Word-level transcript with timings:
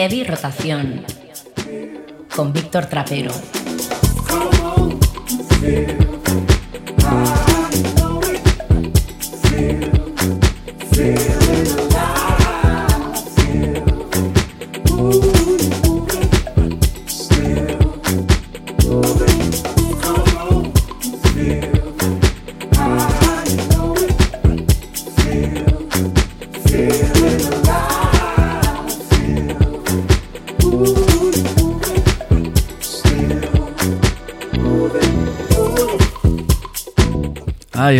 Heavy 0.00 0.24
Rotación 0.24 1.04
con 2.34 2.54
Víctor 2.54 2.86
Trapero. 2.86 3.32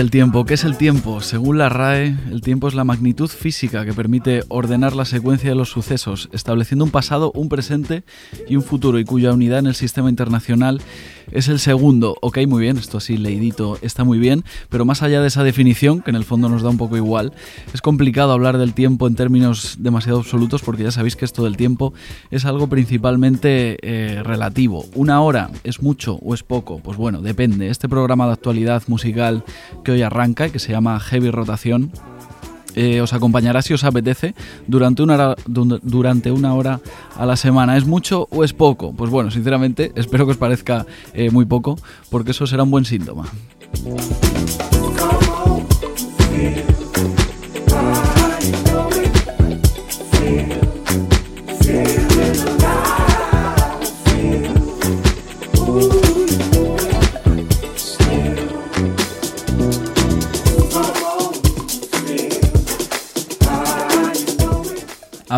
El 0.00 0.10
tiempo. 0.10 0.46
¿Qué 0.46 0.54
es 0.54 0.64
el 0.64 0.78
tiempo? 0.78 1.20
Según 1.20 1.58
la 1.58 1.68
RAE, 1.68 2.16
el 2.30 2.40
tiempo 2.40 2.68
es 2.68 2.74
la 2.74 2.84
magnitud 2.84 3.28
física 3.28 3.84
que 3.84 3.92
permite 3.92 4.44
ordenar 4.48 4.96
la 4.96 5.04
secuencia 5.04 5.50
de 5.50 5.56
los 5.56 5.68
sucesos, 5.68 6.30
estableciendo 6.32 6.86
un 6.86 6.90
pasado, 6.90 7.32
un 7.34 7.50
presente 7.50 8.02
y 8.48 8.56
un 8.56 8.62
futuro, 8.62 8.98
y 8.98 9.04
cuya 9.04 9.34
unidad 9.34 9.58
en 9.58 9.66
el 9.66 9.74
sistema 9.74 10.08
internacional 10.08 10.80
es 11.32 11.48
el 11.48 11.58
segundo. 11.58 12.16
Ok, 12.20 12.38
muy 12.46 12.62
bien, 12.62 12.76
esto 12.76 12.98
así 12.98 13.16
leidito 13.16 13.78
está 13.82 14.04
muy 14.04 14.18
bien, 14.18 14.44
pero 14.68 14.84
más 14.84 15.02
allá 15.02 15.20
de 15.20 15.28
esa 15.28 15.44
definición, 15.44 16.02
que 16.02 16.10
en 16.10 16.16
el 16.16 16.24
fondo 16.24 16.48
nos 16.48 16.62
da 16.62 16.70
un 16.70 16.78
poco 16.78 16.96
igual, 16.96 17.32
es 17.72 17.82
complicado 17.82 18.32
hablar 18.32 18.58
del 18.58 18.74
tiempo 18.74 19.06
en 19.06 19.14
términos 19.14 19.76
demasiado 19.78 20.18
absolutos 20.18 20.62
porque 20.62 20.82
ya 20.82 20.90
sabéis 20.90 21.16
que 21.16 21.24
esto 21.24 21.44
del 21.44 21.56
tiempo 21.56 21.92
es 22.30 22.44
algo 22.44 22.68
principalmente 22.68 23.78
eh, 23.82 24.22
relativo. 24.22 24.84
¿Una 24.94 25.20
hora 25.20 25.50
es 25.64 25.82
mucho 25.82 26.16
o 26.22 26.34
es 26.34 26.42
poco? 26.42 26.78
Pues 26.78 26.96
bueno, 26.96 27.22
depende. 27.22 27.68
Este 27.68 27.88
programa 27.88 28.26
de 28.26 28.32
actualidad 28.32 28.82
musical 28.86 29.44
que 29.84 29.92
hoy 29.92 30.02
arranca 30.02 30.48
que 30.48 30.58
se 30.58 30.72
llama 30.72 30.98
Heavy 31.00 31.30
Rotación 31.30 31.92
eh, 32.74 33.00
os 33.00 33.12
acompañará 33.12 33.62
si 33.62 33.74
os 33.74 33.84
apetece 33.84 34.34
durante 34.66 35.02
una, 35.02 35.14
hora, 35.14 35.36
durante 35.46 36.30
una 36.30 36.54
hora 36.54 36.80
a 37.16 37.26
la 37.26 37.36
semana. 37.36 37.76
¿Es 37.76 37.86
mucho 37.86 38.28
o 38.30 38.44
es 38.44 38.52
poco? 38.52 38.92
Pues 38.92 39.10
bueno, 39.10 39.30
sinceramente 39.30 39.92
espero 39.94 40.26
que 40.26 40.32
os 40.32 40.38
parezca 40.38 40.86
eh, 41.14 41.30
muy 41.30 41.44
poco 41.44 41.78
porque 42.10 42.32
eso 42.32 42.46
será 42.46 42.62
un 42.62 42.70
buen 42.70 42.84
síntoma. 42.84 43.26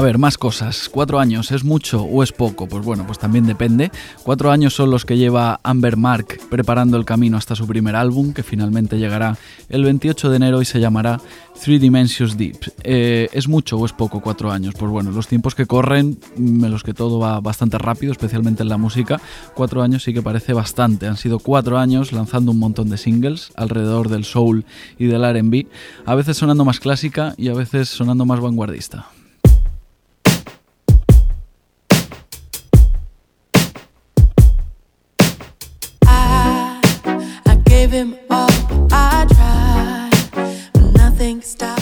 Ver, 0.02 0.18
más 0.18 0.36
cosas. 0.36 0.88
¿Cuatro 0.90 1.20
años 1.20 1.52
es 1.52 1.64
mucho 1.64 2.02
o 2.02 2.22
es 2.22 2.32
poco? 2.32 2.66
Pues 2.66 2.84
bueno, 2.84 3.06
pues 3.06 3.18
también 3.18 3.46
depende. 3.46 3.92
Cuatro 4.24 4.50
años 4.50 4.74
son 4.74 4.90
los 4.90 5.04
que 5.04 5.16
lleva 5.16 5.60
Amber 5.62 5.96
Mark 5.96 6.40
preparando 6.50 6.96
el 6.96 7.04
camino 7.04 7.36
hasta 7.36 7.54
su 7.54 7.66
primer 7.66 7.94
álbum, 7.94 8.32
que 8.32 8.42
finalmente 8.42 8.98
llegará 8.98 9.38
el 9.68 9.84
28 9.84 10.28
de 10.28 10.36
enero 10.36 10.60
y 10.60 10.64
se 10.64 10.80
llamará 10.80 11.20
Three 11.62 11.78
Dimensions 11.78 12.36
Deep. 12.36 12.56
Eh, 12.82 13.28
¿Es 13.32 13.46
mucho 13.46 13.78
o 13.78 13.86
es 13.86 13.92
poco 13.92 14.20
cuatro 14.20 14.50
años? 14.50 14.74
Pues 14.76 14.90
bueno, 14.90 15.12
los 15.12 15.28
tiempos 15.28 15.54
que 15.54 15.66
corren, 15.66 16.18
en 16.36 16.70
los 16.70 16.82
que 16.82 16.94
todo 16.94 17.20
va 17.20 17.40
bastante 17.40 17.78
rápido, 17.78 18.10
especialmente 18.10 18.64
en 18.64 18.68
la 18.68 18.78
música, 18.78 19.20
cuatro 19.54 19.82
años 19.82 20.02
sí 20.02 20.12
que 20.12 20.20
parece 20.20 20.52
bastante. 20.52 21.06
Han 21.06 21.16
sido 21.16 21.38
cuatro 21.38 21.78
años 21.78 22.12
lanzando 22.12 22.50
un 22.50 22.58
montón 22.58 22.90
de 22.90 22.98
singles 22.98 23.52
alrededor 23.54 24.08
del 24.08 24.24
soul 24.24 24.64
y 24.98 25.06
del 25.06 25.22
RB, 25.22 25.66
a 26.04 26.14
veces 26.16 26.36
sonando 26.36 26.64
más 26.64 26.80
clásica 26.80 27.34
y 27.36 27.48
a 27.48 27.54
veces 27.54 27.88
sonando 27.88 28.24
más 28.24 28.40
vanguardista. 28.40 29.06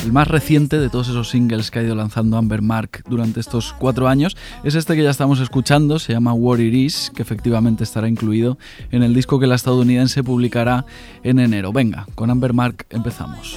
El 0.05 0.13
más 0.13 0.27
reciente 0.27 0.81
de 0.81 0.89
todos 0.89 1.09
esos 1.09 1.31
singles 1.31 1.71
que 1.71 1.79
ha 1.79 1.83
ido 1.85 1.95
lanzando 1.95 2.37
Amber 2.37 2.63
Mark 2.63 3.05
durante 3.09 3.39
estos 3.39 3.73
cuatro 3.79 4.09
años 4.09 4.37
es 4.65 4.75
este 4.75 4.97
que 4.97 5.05
ya 5.05 5.11
estamos 5.11 5.39
escuchando, 5.39 6.01
se 6.01 6.13
llama 6.13 6.33
What 6.33 6.59
It 6.59 6.75
Is, 6.75 7.13
que 7.15 7.23
efectivamente 7.23 7.85
estará 7.85 8.09
incluido 8.09 8.59
en 8.91 9.05
el 9.05 9.15
disco 9.15 9.39
que 9.39 9.47
la 9.47 9.55
estadounidense 9.55 10.25
publicará 10.25 10.85
en 11.23 11.39
enero. 11.39 11.73
Venga, 11.73 12.09
con 12.17 12.29
Amber 12.31 12.55
Mark 12.55 12.87
empezamos. 12.91 13.57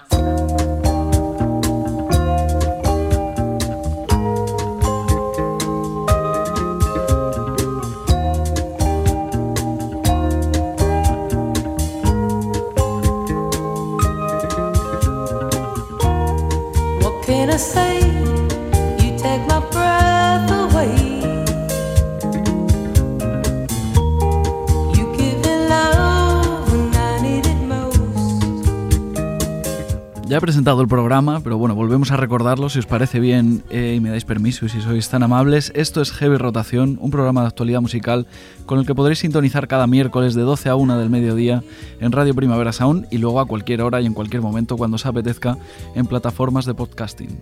He 30.41 30.49
presentado 30.49 30.81
el 30.81 30.87
programa, 30.87 31.41
pero 31.41 31.59
bueno, 31.59 31.75
volvemos 31.75 32.11
a 32.11 32.17
recordarlo 32.17 32.67
si 32.67 32.79
os 32.79 32.87
parece 32.87 33.19
bien 33.19 33.63
eh, 33.69 33.93
y 33.95 33.99
me 33.99 34.09
dais 34.09 34.25
permiso 34.25 34.65
y 34.65 34.69
si 34.69 34.81
sois 34.81 35.07
tan 35.07 35.21
amables. 35.21 35.71
Esto 35.75 36.01
es 36.01 36.11
Heavy 36.11 36.37
Rotación, 36.37 36.97
un 36.99 37.11
programa 37.11 37.41
de 37.41 37.47
actualidad 37.47 37.79
musical 37.79 38.25
con 38.65 38.79
el 38.79 38.87
que 38.87 38.95
podréis 38.95 39.19
sintonizar 39.19 39.67
cada 39.67 39.85
miércoles 39.85 40.33
de 40.33 40.41
12 40.41 40.69
a 40.69 40.75
1 40.75 40.97
del 40.97 41.11
mediodía 41.11 41.61
en 41.99 42.11
Radio 42.11 42.33
Primavera 42.33 42.71
Sound 42.71 43.05
y 43.11 43.19
luego 43.19 43.39
a 43.39 43.45
cualquier 43.45 43.83
hora 43.83 44.01
y 44.01 44.07
en 44.07 44.15
cualquier 44.15 44.41
momento 44.41 44.77
cuando 44.77 44.95
os 44.95 45.05
apetezca 45.05 45.59
en 45.93 46.07
plataformas 46.07 46.65
de 46.65 46.73
podcasting. 46.73 47.39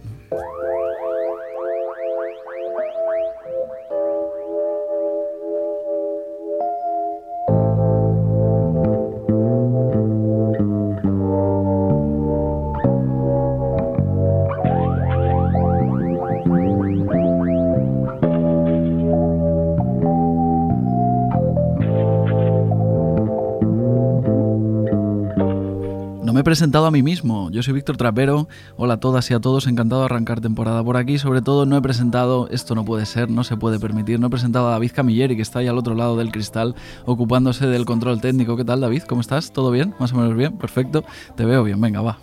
Presentado 26.49 26.87
a 26.87 26.91
mí 26.91 27.03
mismo. 27.03 27.51
Yo 27.51 27.61
soy 27.61 27.75
Víctor 27.75 27.95
Trapero. 27.95 28.47
Hola 28.75 28.95
a 28.95 28.99
todas 28.99 29.29
y 29.29 29.35
a 29.35 29.39
todos. 29.39 29.67
Encantado 29.67 30.01
de 30.01 30.05
arrancar 30.05 30.41
temporada 30.41 30.83
por 30.83 30.97
aquí. 30.97 31.19
Sobre 31.19 31.43
todo 31.43 31.67
no 31.67 31.77
he 31.77 31.81
presentado, 31.83 32.47
esto 32.49 32.73
no 32.73 32.83
puede 32.83 33.05
ser, 33.05 33.29
no 33.29 33.43
se 33.43 33.55
puede 33.55 33.79
permitir, 33.79 34.19
no 34.19 34.25
he 34.25 34.29
presentado 34.31 34.67
a 34.67 34.71
David 34.71 34.89
Camilleri, 34.95 35.35
que 35.35 35.43
está 35.43 35.59
ahí 35.59 35.67
al 35.67 35.77
otro 35.77 35.93
lado 35.93 36.17
del 36.17 36.31
cristal, 36.31 36.73
ocupándose 37.05 37.67
del 37.67 37.85
control 37.85 38.19
técnico. 38.19 38.57
¿Qué 38.57 38.65
tal, 38.65 38.81
David? 38.81 39.03
¿Cómo 39.03 39.21
estás? 39.21 39.51
¿Todo 39.51 39.69
bien? 39.69 39.93
¿Más 39.99 40.11
o 40.11 40.15
menos 40.15 40.35
bien? 40.35 40.57
Perfecto. 40.57 41.03
Te 41.35 41.45
veo 41.45 41.63
bien. 41.63 41.79
Venga, 41.79 42.01
va. 42.01 42.17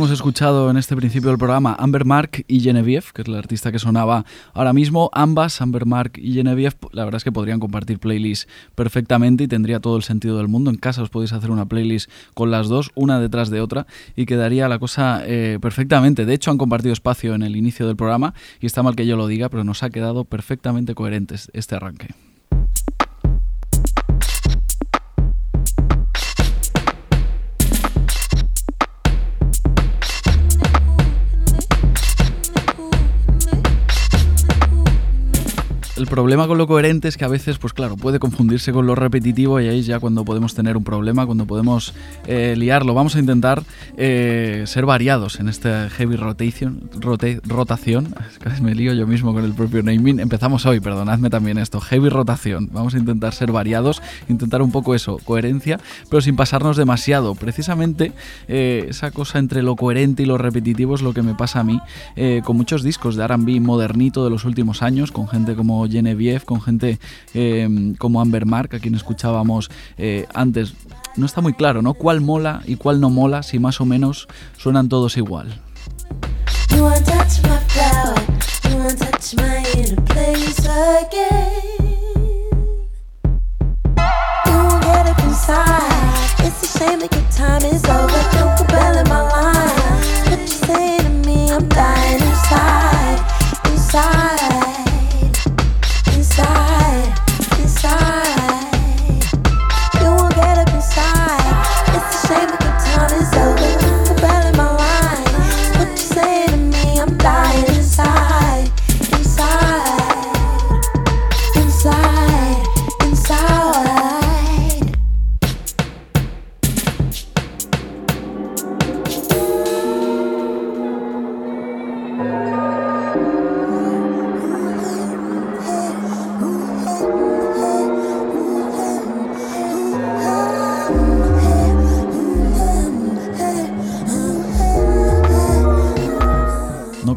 Hemos 0.00 0.12
escuchado 0.12 0.70
en 0.70 0.78
este 0.78 0.96
principio 0.96 1.28
del 1.28 1.36
programa, 1.36 1.76
Amber 1.78 2.06
Mark 2.06 2.46
y 2.48 2.60
Genevieve, 2.60 3.04
que 3.12 3.20
es 3.20 3.28
la 3.28 3.36
artista 3.36 3.70
que 3.70 3.78
sonaba 3.78 4.24
ahora 4.54 4.72
mismo. 4.72 5.10
Ambas, 5.12 5.60
Amber 5.60 5.84
Mark 5.84 6.12
y 6.16 6.32
Genevieve, 6.32 6.74
la 6.92 7.04
verdad 7.04 7.18
es 7.18 7.24
que 7.24 7.32
podrían 7.32 7.60
compartir 7.60 7.98
playlists 7.98 8.48
perfectamente 8.74 9.44
y 9.44 9.46
tendría 9.46 9.78
todo 9.78 9.98
el 9.98 10.02
sentido 10.02 10.38
del 10.38 10.48
mundo. 10.48 10.70
En 10.70 10.78
casa 10.78 11.02
os 11.02 11.10
podéis 11.10 11.34
hacer 11.34 11.50
una 11.50 11.66
playlist 11.66 12.10
con 12.32 12.50
las 12.50 12.68
dos, 12.68 12.92
una 12.94 13.20
detrás 13.20 13.50
de 13.50 13.60
otra, 13.60 13.86
y 14.16 14.24
quedaría 14.24 14.70
la 14.70 14.78
cosa 14.78 15.20
eh, 15.26 15.58
perfectamente. 15.60 16.24
De 16.24 16.32
hecho, 16.32 16.50
han 16.50 16.56
compartido 16.56 16.94
espacio 16.94 17.34
en 17.34 17.42
el 17.42 17.54
inicio 17.54 17.86
del 17.86 17.96
programa, 17.96 18.32
y 18.58 18.64
está 18.64 18.82
mal 18.82 18.96
que 18.96 19.06
yo 19.06 19.18
lo 19.18 19.26
diga, 19.26 19.50
pero 19.50 19.64
nos 19.64 19.82
ha 19.82 19.90
quedado 19.90 20.24
perfectamente 20.24 20.94
coherente 20.94 21.34
este 21.52 21.74
arranque. 21.74 22.29
Problema 36.10 36.46
con 36.46 36.58
lo 36.58 36.66
coherente 36.66 37.08
es 37.08 37.16
que 37.16 37.24
a 37.24 37.28
veces, 37.28 37.56
pues 37.56 37.72
claro, 37.72 37.96
puede 37.96 38.18
confundirse 38.18 38.72
con 38.72 38.86
lo 38.86 38.94
repetitivo 38.94 39.60
y 39.60 39.68
ahí 39.68 39.78
es 39.78 39.86
ya 39.86 40.00
cuando 40.00 40.24
podemos 40.24 40.54
tener 40.54 40.76
un 40.76 40.84
problema, 40.84 41.24
cuando 41.24 41.46
podemos 41.46 41.94
eh, 42.26 42.54
liarlo. 42.58 42.92
Vamos 42.92 43.16
a 43.16 43.20
intentar 43.20 43.62
eh, 43.96 44.64
ser 44.66 44.84
variados 44.84 45.40
en 45.40 45.48
esta 45.48 45.88
heavy 45.88 46.16
rotation, 46.16 46.90
rotación. 47.44 48.14
Casi 48.40 48.60
me 48.60 48.74
lío 48.74 48.92
yo 48.92 49.06
mismo 49.06 49.32
con 49.32 49.44
el 49.44 49.54
propio 49.54 49.82
naming. 49.82 50.20
Empezamos 50.20 50.66
hoy, 50.66 50.80
perdonadme 50.80 51.30
también 51.30 51.56
esto, 51.56 51.80
heavy 51.80 52.08
rotación. 52.08 52.68
Vamos 52.72 52.94
a 52.94 52.98
intentar 52.98 53.32
ser 53.32 53.52
variados, 53.52 54.02
intentar 54.28 54.60
un 54.60 54.72
poco 54.72 54.94
eso, 54.94 55.18
coherencia, 55.24 55.78
pero 56.10 56.20
sin 56.20 56.34
pasarnos 56.34 56.76
demasiado. 56.76 57.36
Precisamente 57.36 58.12
eh, 58.48 58.86
esa 58.88 59.12
cosa 59.12 59.38
entre 59.38 59.62
lo 59.62 59.76
coherente 59.76 60.24
y 60.24 60.26
lo 60.26 60.36
repetitivo 60.36 60.96
es 60.96 61.02
lo 61.02 61.14
que 61.14 61.22
me 61.22 61.34
pasa 61.34 61.60
a 61.60 61.64
mí 61.64 61.80
con 62.44 62.56
muchos 62.56 62.82
discos 62.82 63.16
de 63.16 63.26
RB 63.26 63.60
modernito 63.60 64.24
de 64.24 64.30
los 64.30 64.44
últimos 64.44 64.82
años, 64.82 65.12
con 65.12 65.28
gente 65.28 65.54
como 65.54 65.86
Genevieve, 66.00 66.44
con 66.44 66.60
gente 66.60 66.98
em, 67.34 67.94
como 67.94 68.20
Amber 68.20 68.46
Mark, 68.46 68.74
a 68.74 68.78
quien 68.78 68.94
escuchábamos 68.94 69.70
eh, 69.98 70.26
antes. 70.34 70.74
No 71.16 71.26
está 71.26 71.40
muy 71.40 71.52
claro, 71.52 71.82
¿no? 71.82 71.94
¿Cuál 71.94 72.20
mola 72.20 72.62
y 72.66 72.76
cuál 72.76 73.00
no 73.00 73.10
mola 73.10 73.42
si 73.42 73.58
más 73.58 73.80
o 73.80 73.84
menos 73.84 74.28
suenan 74.56 74.88
todos 74.88 75.16
igual? 75.16 75.60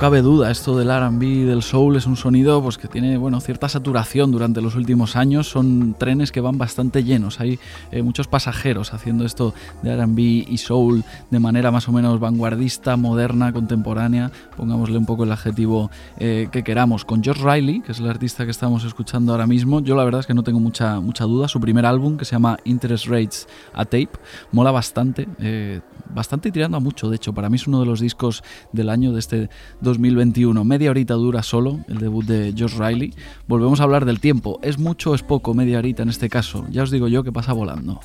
Cabe 0.04 0.22
duda, 0.22 0.52
esto 0.52 0.78
del 0.78 0.90
RB, 0.90 1.48
del 1.48 1.62
soul, 1.62 1.96
es 1.96 2.08
un 2.08 2.18
sonido 2.18 2.62
pues, 2.62 2.78
que 2.78 2.90
tiene 2.90 3.18
bueno, 3.18 3.40
cierta 3.40 3.70
saturación 3.70 4.34
durante 4.34 4.60
los 4.60 4.76
últimos 4.76 5.16
años. 5.16 5.48
Son 5.48 5.96
trenes 5.98 6.34
que 6.34 6.42
van 6.42 6.58
bastante 6.58 7.06
llenos. 7.06 7.40
Hay 7.40 7.58
eh, 7.90 8.02
muchos 8.02 8.28
pasajeros 8.28 8.94
haciendo 8.94 9.24
esto 9.24 9.54
de 9.82 9.96
RB 9.96 10.20
y 10.20 10.58
soul 10.58 11.06
de 11.32 11.40
manera 11.40 11.72
más 11.72 11.88
o 11.88 11.94
menos 11.94 12.20
vanguardista, 12.20 12.98
moderna, 12.98 13.54
contemporánea. 13.54 14.30
Pongámosle 14.58 14.98
un 14.98 15.06
poco 15.06 15.24
el 15.24 15.32
adjetivo 15.32 15.90
eh, 16.18 16.50
que 16.52 16.66
queramos. 16.66 17.06
Con 17.06 17.24
George 17.24 17.42
Riley, 17.42 17.80
que 17.80 17.94
es 17.94 18.00
el 18.00 18.10
artista 18.10 18.44
que 18.44 18.52
estamos 18.52 18.84
escuchando 18.84 19.32
ahora 19.32 19.48
mismo, 19.48 19.80
yo 19.80 19.96
la 19.96 20.04
verdad 20.04 20.20
es 20.20 20.28
que 20.28 20.34
no 20.34 20.44
tengo 20.44 20.60
mucha, 20.60 21.00
mucha 21.00 21.24
duda. 21.24 21.48
Su 21.48 21.62
primer 21.62 21.86
álbum, 21.86 22.18
que 22.18 22.26
se 22.26 22.34
llama 22.34 22.58
Interest 22.66 23.06
Rates 23.06 23.48
a 23.74 23.86
Tape, 23.86 24.10
mola 24.52 24.72
bastante. 24.72 25.30
Eh, 25.40 25.80
bastante 26.14 26.52
tirando 26.52 26.76
a 26.78 26.80
mucho, 26.80 27.10
de 27.10 27.16
hecho. 27.16 27.34
Para 27.34 27.50
mí 27.50 27.56
es 27.56 27.68
uno 27.68 27.80
de 27.80 27.86
los 27.86 28.02
discos 28.02 28.44
del 28.74 28.90
año 28.90 29.14
de 29.14 29.20
este 29.20 29.50
2021. 29.94 30.64
Media 30.64 30.90
horita 30.90 31.14
dura 31.14 31.44
solo 31.44 31.80
el 31.88 32.00
debut 32.00 32.26
de 32.26 32.54
Josh 32.58 32.78
Riley. 32.78 33.14
Volvemos 33.48 33.80
a 33.80 33.84
hablar 33.84 34.06
del 34.06 34.20
tiempo. 34.20 34.60
¿Es 34.64 34.80
mucho 34.80 35.12
o 35.12 35.16
es 35.16 35.24
poco 35.24 35.54
media 35.54 35.78
horita 35.78 36.04
en 36.04 36.10
este 36.10 36.30
caso? 36.30 36.66
Ya 36.72 36.84
os 36.84 36.92
digo 36.92 37.08
yo 37.08 37.24
que 37.24 37.32
pasa 37.32 37.54
volando. 37.54 38.00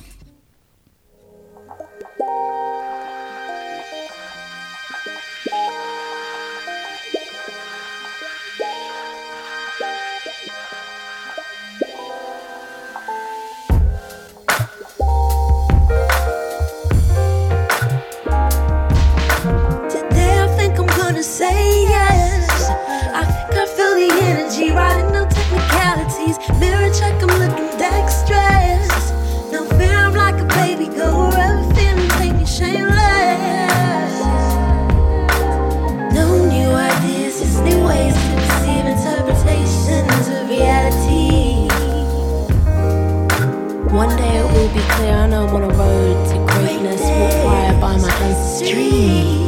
One 43.99 44.15
day 44.15 44.37
it 44.37 44.45
will 44.53 44.69
be 44.73 44.79
clear, 44.93 45.11
I 45.11 45.27
know 45.27 45.45
on 45.47 45.61
a 45.61 45.67
road 45.67 46.25
to 46.29 46.53
greatness 46.53 47.01
will 47.01 47.35
required 47.35 47.81
by 47.81 47.97
my 47.97 48.09
ancestry. 48.09 49.38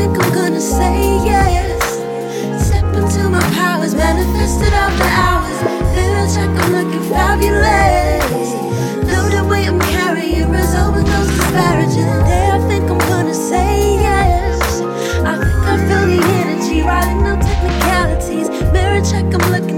think 0.00 0.24
I'm 0.24 0.32
gonna 0.32 0.60
say 0.60 0.96
yes. 1.26 1.82
Step 2.66 2.84
into 2.96 3.28
my 3.28 3.44
powers, 3.60 3.94
manifested 3.94 4.72
after 4.72 5.08
hours. 5.24 5.58
Feel 5.94 6.16
check, 6.34 6.50
I'm 6.62 6.72
looking 6.72 7.04
fabulous. 7.10 8.48
Know 9.08 9.24
the 9.28 9.44
weight 9.50 9.68
I'm 9.68 9.78
carrying, 9.94 10.54
is 10.54 10.74
over 10.74 11.02
those 11.02 11.28
disparages. 11.36 12.08
today 12.12 12.48
I 12.56 12.58
think 12.68 12.84
I'm 12.90 13.02
gonna 13.12 13.34
say 13.34 14.00
yes. 14.06 14.80
I 15.30 15.34
think 15.42 15.62
I 15.72 15.76
feel 15.86 16.04
the 16.12 16.20
energy, 16.40 16.80
riding 16.80 17.26
on 17.30 17.38
technicalities. 17.40 18.48
Mirror 18.72 19.02
check, 19.04 19.26
I'm 19.34 19.52
looking. 19.52 19.69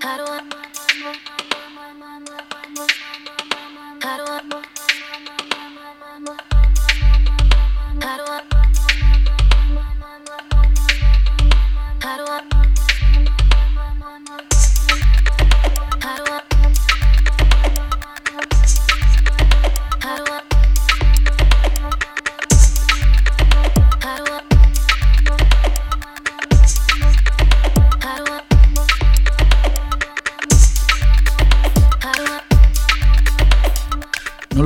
How 0.00 0.16
do 0.16 0.24
I? 0.24 0.67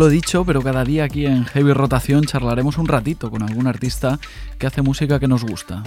Lo 0.03 0.09
he 0.09 0.11
dicho, 0.11 0.45
pero 0.45 0.63
cada 0.63 0.83
día 0.85 1.05
aquí 1.05 1.27
en 1.27 1.45
Heavy 1.45 1.73
Rotación 1.73 2.25
charlaremos 2.25 2.77
un 2.77 2.89
ratito 2.89 3.31
con 3.31 3.45
algún 3.45 3.69
artista 3.69 4.19
que 4.59 4.67
hace 4.67 4.83
música 4.83 5.21
que 5.21 5.29
nos 5.29 5.45
gusta. 5.45 5.85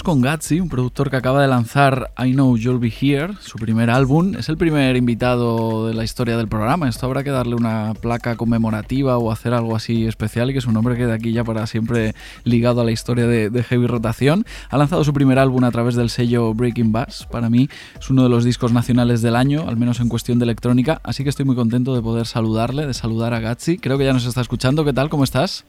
Con 0.00 0.22
Gatsy, 0.22 0.58
un 0.58 0.70
productor 0.70 1.10
que 1.10 1.16
acaba 1.16 1.42
de 1.42 1.48
lanzar 1.48 2.12
I 2.18 2.32
Know 2.32 2.56
You'll 2.56 2.78
Be 2.78 2.90
Here, 2.90 3.34
su 3.40 3.58
primer 3.58 3.90
álbum. 3.90 4.34
Es 4.36 4.48
el 4.48 4.56
primer 4.56 4.96
invitado 4.96 5.86
de 5.86 5.92
la 5.94 6.02
historia 6.02 6.38
del 6.38 6.48
programa. 6.48 6.88
Esto 6.88 7.04
habrá 7.06 7.22
que 7.22 7.30
darle 7.30 7.54
una 7.54 7.92
placa 8.00 8.36
conmemorativa 8.36 9.18
o 9.18 9.30
hacer 9.30 9.52
algo 9.52 9.76
así 9.76 10.06
especial 10.06 10.50
y 10.50 10.54
que 10.54 10.62
su 10.62 10.72
nombre 10.72 10.96
quede 10.96 11.12
aquí 11.12 11.32
ya 11.32 11.44
para 11.44 11.66
siempre 11.66 12.14
ligado 12.42 12.80
a 12.80 12.84
la 12.84 12.90
historia 12.90 13.26
de, 13.26 13.62
Heavy 13.62 13.86
Rotación. 13.86 14.44
Ha 14.70 14.78
lanzado 14.78 15.04
su 15.04 15.12
primer 15.12 15.38
álbum 15.38 15.62
a 15.64 15.70
través 15.70 15.94
del 15.94 16.08
sello 16.08 16.54
Breaking 16.54 16.90
Bass. 16.90 17.28
Para 17.30 17.50
mí 17.50 17.68
es 18.00 18.08
uno 18.08 18.22
de 18.22 18.30
los 18.30 18.44
discos 18.44 18.72
nacionales 18.72 19.20
del 19.20 19.36
año, 19.36 19.68
al 19.68 19.76
menos 19.76 20.00
en 20.00 20.08
cuestión 20.08 20.38
de 20.38 20.44
electrónica. 20.44 21.00
Así 21.04 21.22
que 21.22 21.28
estoy 21.28 21.44
muy 21.44 21.54
contento 21.54 21.94
de 21.94 22.00
poder 22.00 22.26
saludarle, 22.26 22.86
de 22.86 22.94
saludar 22.94 23.34
a 23.34 23.40
Gatsy. 23.40 23.76
Creo 23.76 23.98
que 23.98 24.06
ya 24.06 24.14
nos 24.14 24.24
está 24.24 24.40
escuchando. 24.40 24.86
¿Qué 24.86 24.94
tal? 24.94 25.10
¿Cómo 25.10 25.22
estás? 25.22 25.66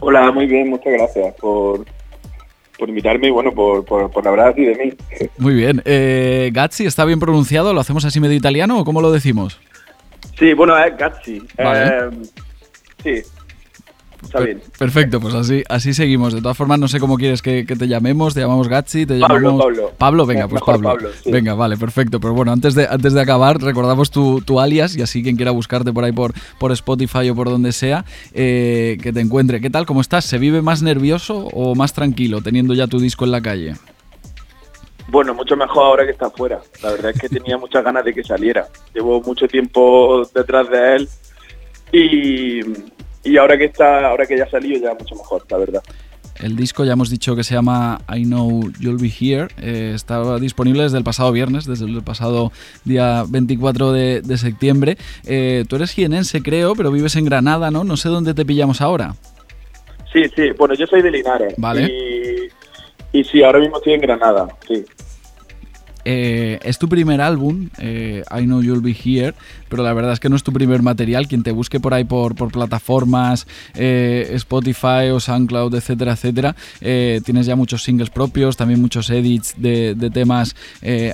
Hola, 0.00 0.32
muy 0.32 0.46
bien, 0.46 0.70
muchas 0.70 0.92
gracias 0.92 1.34
por, 1.40 1.84
por 2.78 2.88
invitarme 2.88 3.28
y 3.28 3.30
bueno, 3.30 3.52
por, 3.52 3.84
por, 3.84 4.28
hablar 4.28 4.48
así 4.48 4.64
de 4.64 4.74
mí. 4.76 5.28
Muy 5.38 5.54
bien. 5.54 5.82
Eh, 5.84 6.50
Gazzi, 6.52 6.86
¿está 6.86 7.04
bien 7.04 7.20
pronunciado? 7.20 7.72
¿Lo 7.72 7.80
hacemos 7.80 8.04
así 8.04 8.20
medio 8.20 8.36
italiano 8.36 8.78
o 8.78 8.84
cómo 8.84 9.00
lo 9.00 9.10
decimos? 9.12 9.60
Sí, 10.38 10.52
bueno, 10.52 10.76
es 10.78 10.96
Gazzi. 10.96 11.42
Eh, 11.58 12.10
sí, 13.02 13.22
Perfecto, 14.78 15.20
pues 15.20 15.34
así, 15.34 15.62
así 15.68 15.94
seguimos. 15.94 16.32
De 16.32 16.40
todas 16.40 16.56
formas, 16.56 16.78
no 16.78 16.88
sé 16.88 17.00
cómo 17.00 17.16
quieres 17.16 17.42
que, 17.42 17.64
te 17.64 17.88
llamemos. 17.88 18.34
Te 18.34 18.40
llamamos 18.40 18.68
Gatsi, 18.68 19.06
te 19.06 19.18
Pablo, 19.18 19.36
llamamos. 19.36 19.62
Pablo. 19.64 19.92
Pablo, 19.98 20.26
venga, 20.26 20.48
pues 20.48 20.62
Pablo. 20.62 20.96
Venga, 21.24 21.54
vale, 21.54 21.76
perfecto. 21.76 22.20
Pero 22.20 22.34
bueno, 22.34 22.52
antes 22.52 22.74
de, 22.74 22.86
antes 22.88 23.12
de 23.12 23.20
acabar, 23.20 23.60
recordamos 23.60 24.10
tu, 24.10 24.60
alias 24.60 24.96
y 24.96 25.02
así 25.02 25.22
quien 25.22 25.36
quiera 25.36 25.50
buscarte 25.50 25.92
por 25.92 26.04
ahí 26.04 26.12
por, 26.12 26.32
por 26.58 26.72
Spotify 26.72 27.30
o 27.30 27.34
por 27.34 27.48
donde 27.48 27.72
sea, 27.72 28.04
eh, 28.32 28.98
que 29.02 29.12
te 29.12 29.20
encuentre. 29.20 29.60
¿Qué 29.60 29.70
tal? 29.70 29.86
¿Cómo 29.86 30.00
estás? 30.00 30.24
¿Se 30.24 30.38
vive 30.38 30.62
más 30.62 30.82
nervioso 30.82 31.48
o 31.52 31.74
más 31.74 31.92
tranquilo 31.92 32.40
teniendo 32.40 32.74
ya 32.74 32.86
tu 32.86 32.98
disco 32.98 33.24
en 33.24 33.32
la 33.32 33.40
calle? 33.40 33.74
Bueno, 35.08 35.34
mucho 35.34 35.56
mejor 35.56 35.84
ahora 35.84 36.04
que 36.04 36.12
está 36.12 36.26
afuera. 36.26 36.60
La 36.82 36.90
verdad 36.90 37.12
es 37.14 37.20
que 37.20 37.28
tenía 37.28 37.56
muchas 37.58 37.84
ganas 37.84 38.04
de 38.04 38.12
que 38.12 38.24
saliera. 38.24 38.66
Llevo 38.94 39.20
mucho 39.22 39.46
tiempo 39.46 40.28
detrás 40.34 40.68
de 40.68 40.96
él 40.96 41.08
y, 41.92 42.60
y 43.26 43.36
ahora 43.36 43.58
que 43.58 43.64
está, 43.64 44.08
ahora 44.08 44.26
que 44.26 44.36
ya 44.36 44.44
ha 44.44 44.50
salido 44.50 44.80
ya 44.80 44.94
mucho 44.94 45.14
mejor, 45.14 45.44
la 45.50 45.56
verdad. 45.58 45.82
El 46.40 46.54
disco 46.54 46.84
ya 46.84 46.92
hemos 46.92 47.08
dicho 47.08 47.34
que 47.34 47.44
se 47.44 47.54
llama 47.54 48.02
I 48.14 48.24
Know 48.24 48.70
You'll 48.78 48.98
Be 48.98 49.08
Here. 49.08 49.48
Eh, 49.60 49.92
está 49.94 50.38
disponible 50.38 50.82
desde 50.82 50.98
el 50.98 51.04
pasado 51.04 51.32
viernes, 51.32 51.64
desde 51.64 51.86
el 51.86 52.02
pasado 52.02 52.52
día 52.84 53.24
24 53.26 53.92
de, 53.92 54.36
septiembre. 54.36 54.98
Eh, 55.24 55.64
tú 55.68 55.76
eres 55.76 55.92
jienense, 55.92 56.42
creo, 56.42 56.74
pero 56.74 56.90
vives 56.90 57.16
en 57.16 57.24
Granada, 57.24 57.70
¿no? 57.70 57.84
No 57.84 57.96
sé 57.96 58.10
dónde 58.10 58.34
te 58.34 58.44
pillamos 58.44 58.80
ahora. 58.80 59.14
Sí, 60.12 60.24
sí. 60.34 60.50
Bueno, 60.58 60.74
yo 60.74 60.86
soy 60.86 61.00
de 61.00 61.10
Linares. 61.10 61.54
Vale. 61.56 61.84
Y, 63.12 63.18
y 63.18 63.24
sí, 63.24 63.42
ahora 63.42 63.58
mismo 63.58 63.78
estoy 63.78 63.94
en 63.94 64.00
Granada, 64.02 64.46
sí. 64.68 64.84
Eh, 66.08 66.60
es 66.62 66.78
tu 66.78 66.88
primer 66.88 67.20
álbum, 67.20 67.68
eh, 67.78 68.22
I 68.30 68.44
Know 68.44 68.62
You'll 68.62 68.80
Be 68.80 68.92
Here, 68.92 69.34
pero 69.68 69.82
la 69.82 69.92
verdad 69.92 70.12
es 70.12 70.20
que 70.20 70.28
no 70.28 70.36
es 70.36 70.44
tu 70.44 70.52
primer 70.52 70.80
material. 70.80 71.26
Quien 71.26 71.42
te 71.42 71.50
busque 71.50 71.80
por 71.80 71.94
ahí 71.94 72.04
por, 72.04 72.36
plataformas, 72.52 73.48
eh, 73.74 74.30
Spotify 74.34 75.10
o 75.12 75.18
SoundCloud, 75.18 75.74
etcétera, 75.74 76.12
etcétera, 76.12 76.54
tienes 76.78 77.46
ya 77.46 77.56
muchos 77.56 77.82
singles 77.82 78.10
propios, 78.10 78.56
también 78.56 78.80
muchos 78.80 79.10
edits 79.10 79.54
de, 79.56 79.96
temas 80.14 80.54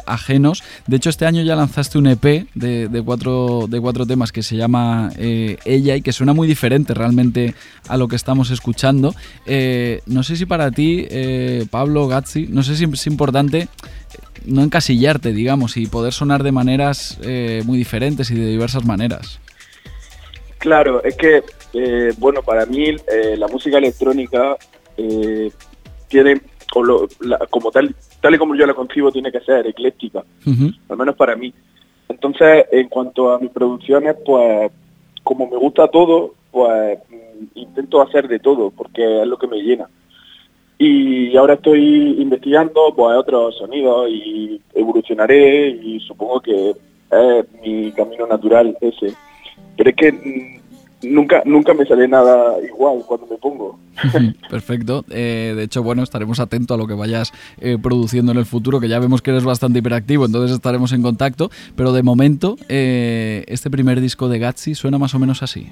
ajenos. 0.07 0.63
De 0.87 0.97
hecho, 0.97 1.09
este 1.09 1.25
año 1.25 1.43
ya 1.43 1.57
lanzaste 1.57 1.97
un 1.97 2.09
EP 2.09 2.47
de, 2.55 3.03
cuatro, 3.03 3.67
de 3.69 3.81
cuatro 3.81 4.05
temas 4.05 4.31
que 4.31 4.43
se 4.43 4.57
llama 4.57 5.11
Ella 5.17 5.97
y 5.97 6.03
que 6.03 6.13
suena 6.13 6.35
muy 6.35 6.47
diferente 6.47 6.93
realmente 6.93 7.55
a 7.89 7.97
lo 7.97 8.09
que 8.09 8.17
estamos 8.17 8.51
escuchando. 8.51 9.15
no 10.07 10.23
sé 10.23 10.37
si 10.37 10.45
para 10.45 10.71
ti, 10.71 11.07
Pablo 11.71 12.09
Gazzi, 12.09 12.47
no 12.51 12.63
sé 12.63 12.77
si 12.77 12.85
es 12.85 13.07
importante 13.07 13.69
no 14.47 14.63
encasillarte, 14.63 15.33
digamos, 15.33 15.77
y 15.77 15.87
poder 15.87 16.13
sonar 16.13 16.43
de 16.43 16.53
maneras 16.53 17.19
eh, 17.23 17.63
muy 17.65 17.79
diferentes 17.79 18.31
y 18.31 18.35
de 18.35 18.47
diversas 18.47 18.85
maneras. 18.85 19.41
Claro, 20.59 21.03
es 21.03 21.17
que, 21.17 21.43
eh, 21.73 22.13
bueno, 22.19 22.43
para 22.43 22.67
mí 22.67 22.85
eh, 22.85 23.37
la 23.37 23.49
música 23.49 23.79
electrónica 23.79 24.57
tiene, 26.09 26.41
como 27.51 27.71
tal, 27.71 27.95
tal 28.21 28.35
y 28.35 28.39
como 28.39 28.55
yo 28.55 28.67
la 28.67 28.75
concibo, 28.75 29.11
tiene 29.11 29.33
que 29.33 29.41
ser 29.41 29.67
ecléctica, 29.67 30.23
al 30.89 30.97
menos 30.97 31.17
para 31.17 31.35
mí. 31.35 31.53
Entonces, 32.09 32.67
en 32.71 32.89
cuanto 32.89 33.33
a 33.33 33.39
mis 33.39 33.51
producciones, 33.51 34.17
pues, 34.25 34.71
como 35.23 35.49
me 35.49 35.57
gusta 35.57 35.89
todo, 35.89 36.35
pues 36.51 36.99
mm, 37.09 37.59
intento 37.59 38.03
hacer 38.03 38.29
de 38.29 38.39
todo, 38.39 38.71
porque 38.71 39.23
es 39.23 39.27
lo 39.27 39.39
que 39.39 39.47
me 39.47 39.59
llena 39.63 39.89
y 40.85 41.37
ahora 41.37 41.55
estoy 41.55 42.21
investigando 42.21 42.93
pues 42.97 43.17
otros 43.17 43.57
sonidos 43.57 44.11
y 44.11 44.61
evolucionaré 44.75 45.69
y 45.69 46.01
supongo 46.01 46.41
que 46.41 46.71
es 46.71 47.47
mi 47.63 47.93
camino 47.93 48.27
natural 48.27 48.77
ese. 48.81 49.15
Pero 49.77 49.91
es 49.91 49.97
que 49.97 50.61
nunca, 51.03 51.43
nunca 51.45 51.73
me 51.73 51.87
sale 51.87 52.09
nada 52.09 52.57
igual 52.65 53.05
cuando 53.07 53.29
me 53.29 53.37
pongo. 53.37 53.79
Perfecto. 54.51 55.05
Eh, 55.11 55.53
de 55.57 55.63
hecho, 55.63 55.85
bueno, 55.85 56.03
estaremos 56.03 56.41
atentos 56.41 56.75
a 56.75 56.79
lo 56.79 56.89
que 56.89 56.95
vayas 56.95 57.33
eh, 57.61 57.79
produciendo 57.81 58.33
en 58.33 58.39
el 58.39 58.47
futuro, 58.47 58.81
que 58.81 58.89
ya 58.89 58.99
vemos 58.99 59.23
que 59.23 59.31
eres 59.31 59.45
bastante 59.45 59.79
hiperactivo, 59.79 60.27
entonces 60.27 60.51
estaremos 60.51 60.93
en 60.93 61.03
contacto. 61.03 61.49
Pero 61.77 61.93
de 61.93 62.03
momento, 62.03 62.57
eh, 62.69 63.45
este 63.47 63.71
primer 63.71 64.01
disco 64.01 64.29
de 64.29 64.41
Gatsby 64.41 64.75
suena 64.75 64.99
más 64.99 65.15
o 65.15 65.21
menos 65.21 65.45
así. 65.45 65.69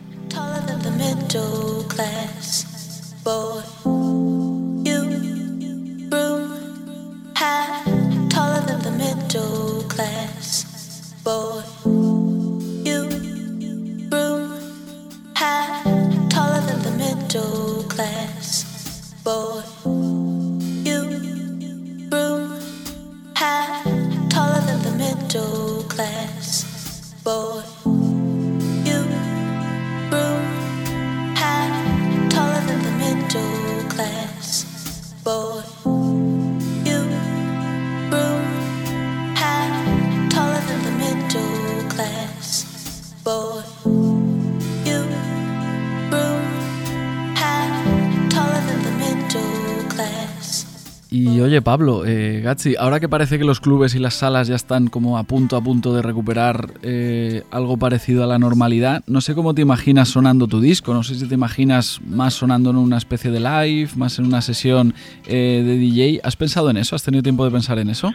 Y 51.12 51.40
oye, 51.40 51.61
Pablo, 51.61 52.05
eh, 52.07 52.44
ahora 52.79 53.01
que 53.01 53.09
parece 53.09 53.37
que 53.37 53.44
los 53.44 53.61
clubes 53.61 53.96
y 53.96 53.99
las 53.99 54.14
salas 54.14 54.46
ya 54.46 54.55
están 54.55 54.87
como 54.87 55.18
a 55.18 55.25
punto 55.25 55.57
a 55.57 55.61
punto 55.61 55.92
de 55.92 56.03
recuperar 56.03 56.68
eh, 56.83 57.42
algo 57.51 57.77
parecido 57.77 58.23
a 58.23 58.29
la 58.29 58.38
normalidad, 58.38 59.03
no 59.09 59.20
sé 59.20 59.35
cómo 59.35 59.53
te 59.53 59.61
imaginas 59.62 60.09
sonando 60.09 60.46
tu 60.46 60.61
disco, 60.61 60.94
no 60.94 61.03
sé 61.03 61.16
si 61.16 61.27
te 61.27 61.35
imaginas 61.35 62.01
más 62.07 62.35
sonando 62.35 62.70
en 62.70 62.77
una 62.77 62.96
especie 62.96 63.33
de 63.33 63.40
live, 63.40 63.90
más 63.96 64.20
en 64.20 64.27
una 64.27 64.40
sesión 64.40 64.94
eh, 65.27 65.64
de 65.66 65.77
DJ. 65.79 66.20
¿Has 66.23 66.37
pensado 66.37 66.70
en 66.70 66.77
eso? 66.77 66.94
¿Has 66.94 67.03
tenido 67.03 67.25
tiempo 67.25 67.44
de 67.44 67.51
pensar 67.51 67.81
en 67.81 67.90
eso? 67.90 68.12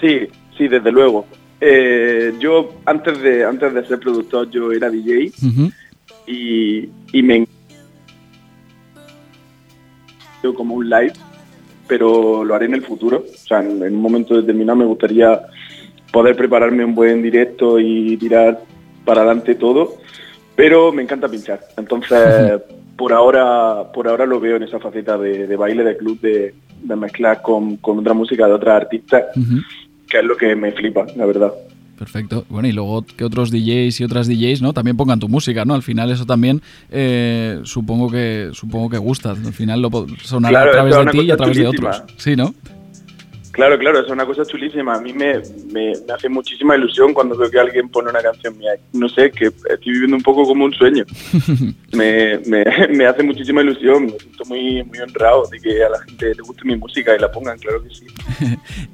Sí, 0.00 0.26
sí, 0.58 0.66
desde 0.66 0.90
luego. 0.90 1.26
Eh, 1.60 2.34
yo 2.40 2.74
antes 2.86 3.22
de 3.22 3.44
antes 3.44 3.72
de 3.72 3.86
ser 3.86 4.00
productor 4.00 4.50
yo 4.50 4.72
era 4.72 4.90
DJ 4.90 5.32
y, 6.26 6.88
y 7.12 7.22
me 7.22 7.46
como 10.52 10.74
un 10.74 10.90
live 10.90 11.14
pero 11.86 12.44
lo 12.44 12.54
haré 12.54 12.66
en 12.66 12.74
el 12.74 12.82
futuro. 12.82 13.24
O 13.32 13.36
sea, 13.36 13.60
en, 13.60 13.82
un 13.82 14.00
momento 14.00 14.36
determinado 14.36 14.76
me 14.76 14.84
gustaría 14.84 15.40
poder 16.12 16.36
prepararme 16.36 16.84
un 16.84 16.94
buen 16.94 17.22
directo 17.22 17.78
y 17.78 18.16
tirar 18.16 18.60
para 19.04 19.22
adelante 19.22 19.54
todo, 19.54 19.96
pero 20.54 20.92
me 20.92 21.02
encanta 21.02 21.28
pinchar. 21.28 21.60
Entonces, 21.76 22.60
por 22.96 23.12
ahora, 23.12 23.92
por 23.92 24.08
ahora 24.08 24.26
lo 24.26 24.40
veo 24.40 24.56
en 24.56 24.62
esa 24.62 24.78
faceta 24.78 25.18
de, 25.18 25.56
baile, 25.56 25.84
de 25.84 25.96
club, 25.96 26.20
de, 26.20 26.54
mezclar 26.96 27.42
con, 27.42 27.78
otra 27.82 28.14
música 28.14 28.46
de 28.46 28.52
otras 28.52 28.82
artistas, 28.82 29.24
que 30.08 30.18
es 30.18 30.24
lo 30.24 30.36
que 30.36 30.54
me 30.54 30.72
flipa, 30.72 31.06
la 31.16 31.26
verdad. 31.26 31.52
Perfecto. 31.98 32.44
Bueno, 32.48 32.68
y 32.68 32.72
luego 32.72 33.04
que 33.04 33.24
otros 33.24 33.50
DJs 33.50 34.00
y 34.00 34.04
otras 34.04 34.26
DJs, 34.26 34.62
¿no? 34.62 34.72
También 34.72 34.96
pongan 34.96 35.20
tu 35.20 35.28
música, 35.28 35.64
¿no? 35.64 35.74
Al 35.74 35.82
final 35.82 36.10
eso 36.10 36.26
también 36.26 36.60
eh, 36.90 37.60
supongo 37.64 38.10
que 38.10 38.50
supongo 38.52 38.90
que 38.90 38.98
gusta. 38.98 39.30
Al 39.30 39.52
final 39.52 39.80
lo 39.80 39.90
sonará 40.22 40.62
a 40.62 40.70
través 40.70 40.96
de 40.96 41.06
ti 41.06 41.20
y 41.20 41.30
a 41.30 41.36
través 41.36 41.56
de 41.56 41.66
otros. 41.66 42.02
Sí, 42.16 42.34
¿no? 42.36 42.54
Claro, 43.54 43.78
claro, 43.78 44.00
es 44.00 44.10
una 44.10 44.26
cosa 44.26 44.44
chulísima. 44.44 44.96
A 44.96 45.00
mí 45.00 45.12
me, 45.12 45.40
me, 45.72 45.92
hace 46.12 46.28
muchísima 46.28 46.76
ilusión 46.76 47.14
cuando 47.14 47.36
veo 47.36 47.48
que 47.48 47.60
alguien 47.60 47.88
pone 47.88 48.10
una 48.10 48.20
canción 48.20 48.58
mía. 48.58 48.72
No 48.92 49.08
sé, 49.08 49.30
que 49.30 49.46
estoy 49.46 49.92
viviendo 49.92 50.16
un 50.16 50.24
poco 50.24 50.44
como 50.44 50.64
un 50.64 50.74
sueño. 50.74 51.04
me, 51.92 52.38
me, 52.90 53.06
hace 53.06 53.22
muchísima 53.22 53.62
ilusión. 53.62 54.06
Me 54.06 54.18
siento 54.18 54.44
muy, 54.46 54.82
muy 54.82 54.98
honrado 54.98 55.46
de 55.52 55.60
que 55.60 55.84
a 55.84 55.88
la 55.88 56.00
gente 56.00 56.34
le 56.34 56.42
guste 56.42 56.64
mi 56.64 56.74
música 56.76 57.14
y 57.14 57.20
la 57.20 57.30
pongan, 57.30 57.56
claro 57.58 57.82
que 57.82 57.94
sí. 57.94 58.06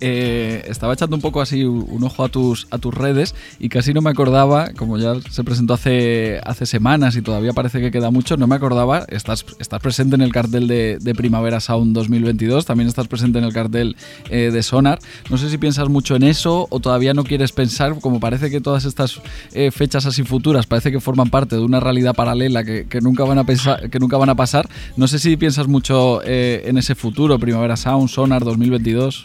Eh, 0.03 0.65
estaba 0.67 0.95
echando 0.95 1.17
un 1.17 1.23
poco 1.23 1.41
así 1.41 1.65
un 1.65 2.03
ojo 2.05 2.25
a 2.25 2.29
tus, 2.29 2.67
a 2.71 2.79
tus 2.79 2.95
redes 2.95 3.35
y 3.59 3.69
casi 3.69 3.93
no 3.93 4.01
me 4.01 4.11
acordaba, 4.11 4.71
como 4.77 4.99
ya 4.99 5.15
se 5.31 5.45
presentó 5.45 5.75
hace, 5.75 6.41
hace 6.45 6.65
semanas 6.65 7.17
y 7.17 7.23
todavía 7.23 7.53
parece 7.53 7.81
que 7.81 7.91
queda 7.91 8.11
mucho, 8.11 8.37
no 8.37 8.47
me 8.47 8.57
acordaba. 8.57 9.05
Estás, 9.09 9.45
estás 9.59 9.81
presente 9.81 10.17
en 10.17 10.23
el 10.23 10.33
cartel 10.33 10.69
de, 10.69 11.15
Primavera 11.17 11.61
Sound 11.61 11.95
2022, 11.95 12.65
también 12.65 12.89
estás 12.89 13.09
presente 13.09 13.39
en 13.39 13.45
el 13.45 13.53
cartel. 13.53 13.97
Eh, 14.31 14.50
de 14.51 14.63
Sonar. 14.63 14.99
No 15.31 15.37
sé 15.39 15.49
si 15.49 15.59
piensas 15.59 15.89
mucho 15.89 16.17
en 16.17 16.23
eso 16.23 16.67
o 16.71 16.81
todavía 16.81 17.15
no 17.15 17.25
quieres 17.25 17.53
pensar, 17.53 17.95
como 18.01 18.21
parece 18.21 18.51
que 18.51 18.61
todas 18.61 18.85
estas 18.85 19.21
eh, 19.55 19.71
fechas 19.71 20.07
así 20.07 20.23
futuras 20.23 20.67
parece 20.67 20.91
que 20.91 21.01
forman 21.01 21.31
parte 21.31 21.57
de 21.57 21.63
una 21.63 21.81
realidad 21.81 22.15
paralela 22.15 22.65
que, 22.65 22.87
nunca, 23.03 23.25
van 23.25 23.39
a 23.39 23.45
pensar, 23.45 23.91
que 23.91 23.99
nunca 23.99 24.17
van 24.17 24.31
a 24.31 24.35
pasar. 24.35 24.67
No 24.97 25.07
sé 25.07 25.19
si 25.19 25.37
piensas 25.37 25.69
mucho 25.69 26.21
eh, 26.25 26.63
en 26.67 26.79
ese 26.79 26.95
futuro, 26.95 27.39
Primavera 27.39 27.77
Sound, 27.77 28.09
Sonar 28.09 28.45
2022. 28.45 29.25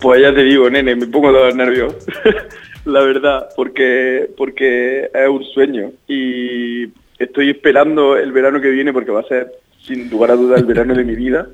Pues 0.00 0.22
ya 0.22 0.34
te 0.34 0.42
digo, 0.42 0.70
nene, 0.70 0.96
me 0.96 1.06
pongo 1.06 1.30
los 1.30 1.54
nervios. 1.54 1.94
la 2.84 3.00
verdad, 3.00 3.48
porque, 3.54 4.30
porque 4.36 5.10
es 5.12 5.28
un 5.28 5.44
sueño 5.44 5.92
y 6.08 6.84
estoy 7.18 7.50
esperando 7.50 8.16
el 8.16 8.32
verano 8.32 8.60
que 8.60 8.70
viene 8.70 8.92
porque 8.92 9.10
va 9.10 9.20
a 9.20 9.24
ser 9.24 9.52
sin 9.82 10.10
lugar 10.10 10.30
a 10.30 10.36
dudas 10.36 10.60
el 10.60 10.66
verano 10.66 10.94
de 10.94 11.04
mi 11.04 11.14
vida 11.14 11.48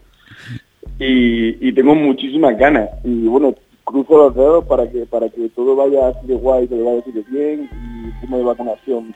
y, 0.99 1.73
tengo 1.73 1.95
muchísimas 1.95 2.57
ganas. 2.57 2.89
Y 3.05 3.27
bueno, 3.27 3.55
cruzo 3.85 4.17
los 4.17 4.35
dedos 4.35 4.65
para 4.65 4.91
que 4.91 5.07
para 5.07 5.29
que 5.29 5.49
todo 5.51 5.77
vaya 5.77 6.09
así 6.09 6.27
de 6.27 6.35
guay, 6.35 6.67
que 6.67 6.83
vaya 6.83 7.01
así 7.01 7.13
de 7.13 7.23
bien 7.23 7.69
y 7.73 8.07
el 8.09 8.21
tema 8.21 8.37
de 8.39 8.45
vacunación 8.45 9.15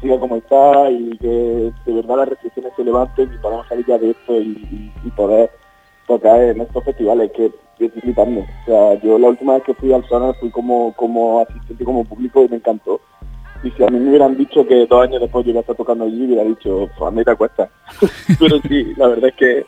siga 0.00 0.18
como 0.18 0.36
está 0.36 0.90
y 0.90 1.16
que 1.18 1.72
de 1.86 1.92
verdad 1.92 2.16
las 2.16 2.28
restricciones 2.30 2.72
se 2.76 2.84
levanten 2.84 3.32
y 3.32 3.38
podamos 3.38 3.66
salir 3.68 3.86
ya 3.86 3.98
de 3.98 4.10
esto 4.10 4.40
y, 4.40 4.90
poder 5.14 5.50
tocar 6.06 6.40
en 6.40 6.60
estos 6.60 6.82
festivales 6.84 7.30
que 7.32 7.52
estoy. 7.78 8.14
O 8.16 8.64
sea, 8.64 8.94
yo 9.02 9.18
la 9.18 9.28
última 9.28 9.54
vez 9.54 9.62
que 9.64 9.74
fui 9.74 9.92
al 9.92 10.04
Sonar 10.08 10.34
fui 10.40 10.50
como, 10.50 10.92
como 10.94 11.40
asistente, 11.40 11.84
como 11.84 12.04
público 12.04 12.44
y 12.44 12.48
me 12.48 12.56
encantó. 12.56 13.00
Y 13.62 13.70
si 13.70 13.84
a 13.84 13.88
mí 13.88 13.98
me 13.98 14.08
hubieran 14.08 14.36
dicho 14.36 14.66
que 14.66 14.86
dos 14.86 15.02
años 15.04 15.20
después 15.20 15.44
yo 15.44 15.50
iba 15.50 15.60
a 15.60 15.62
estar 15.62 15.76
tocando 15.76 16.04
allí, 16.04 16.24
hubiera 16.24 16.44
dicho, 16.44 16.88
pues 16.96 17.08
a 17.08 17.10
mí 17.10 17.22
te 17.22 17.36
cuesta. 17.36 17.70
Pero 18.38 18.58
sí, 18.60 18.92
la 18.96 19.08
verdad 19.08 19.28
es 19.28 19.36
que 19.36 19.66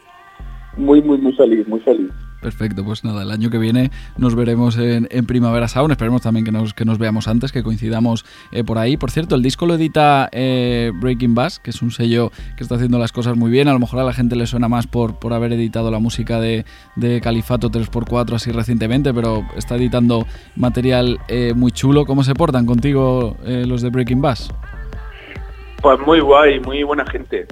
muy, 0.76 1.02
muy, 1.02 1.18
muy 1.18 1.32
feliz, 1.32 1.66
muy 1.68 1.80
feliz. 1.80 2.10
Perfecto, 2.44 2.84
pues 2.84 3.04
nada, 3.04 3.22
el 3.22 3.30
año 3.30 3.48
que 3.48 3.56
viene 3.56 3.90
nos 4.18 4.34
veremos 4.34 4.76
en, 4.76 5.08
Primavera 5.26 5.66
Sound. 5.66 5.92
Esperemos 5.92 6.20
también 6.20 6.44
que 6.44 6.52
nos, 6.52 6.74
que 6.74 6.84
nos 6.84 6.98
veamos 6.98 7.26
antes, 7.26 7.52
que 7.52 7.62
coincidamos 7.62 8.26
eh, 8.52 8.62
por 8.64 8.76
ahí. 8.76 8.98
Por 8.98 9.10
cierto, 9.10 9.34
el 9.34 9.42
disco 9.42 9.64
lo 9.64 9.76
edita 9.76 10.28
eh, 10.30 10.92
Breaking 10.94 11.34
Bass, 11.34 11.58
que 11.58 11.70
es 11.70 11.80
un 11.80 11.90
sello 11.90 12.32
que 12.58 12.62
está 12.62 12.74
haciendo 12.74 12.98
las 12.98 13.12
cosas 13.12 13.34
muy 13.34 13.50
bien. 13.50 13.66
A 13.68 13.72
lo 13.72 13.78
mejor 13.78 14.00
a 14.00 14.04
la 14.04 14.12
gente 14.12 14.36
le 14.36 14.46
suena 14.46 14.68
más 14.68 14.86
por, 14.86 15.18
por 15.18 15.32
haber 15.32 15.54
editado 15.54 15.90
la 15.90 16.00
música 16.00 16.38
de, 16.38 16.66
Califato 17.22 17.70
3x4 17.70 18.34
así 18.34 18.52
recientemente, 18.52 19.14
pero 19.14 19.46
está 19.56 19.76
editando 19.76 20.26
material 20.54 21.20
eh, 21.28 21.54
muy 21.56 21.72
chulo. 21.72 22.04
¿Cómo 22.04 22.24
se 22.24 22.34
portan 22.34 22.66
contigo 22.66 23.38
los 23.46 23.80
de 23.80 23.88
Breaking 23.88 24.20
Bass? 24.20 24.52
Pues 25.80 25.98
muy 26.00 26.20
guay, 26.20 26.60
muy 26.60 26.82
buena 26.82 27.06
gente. 27.06 27.46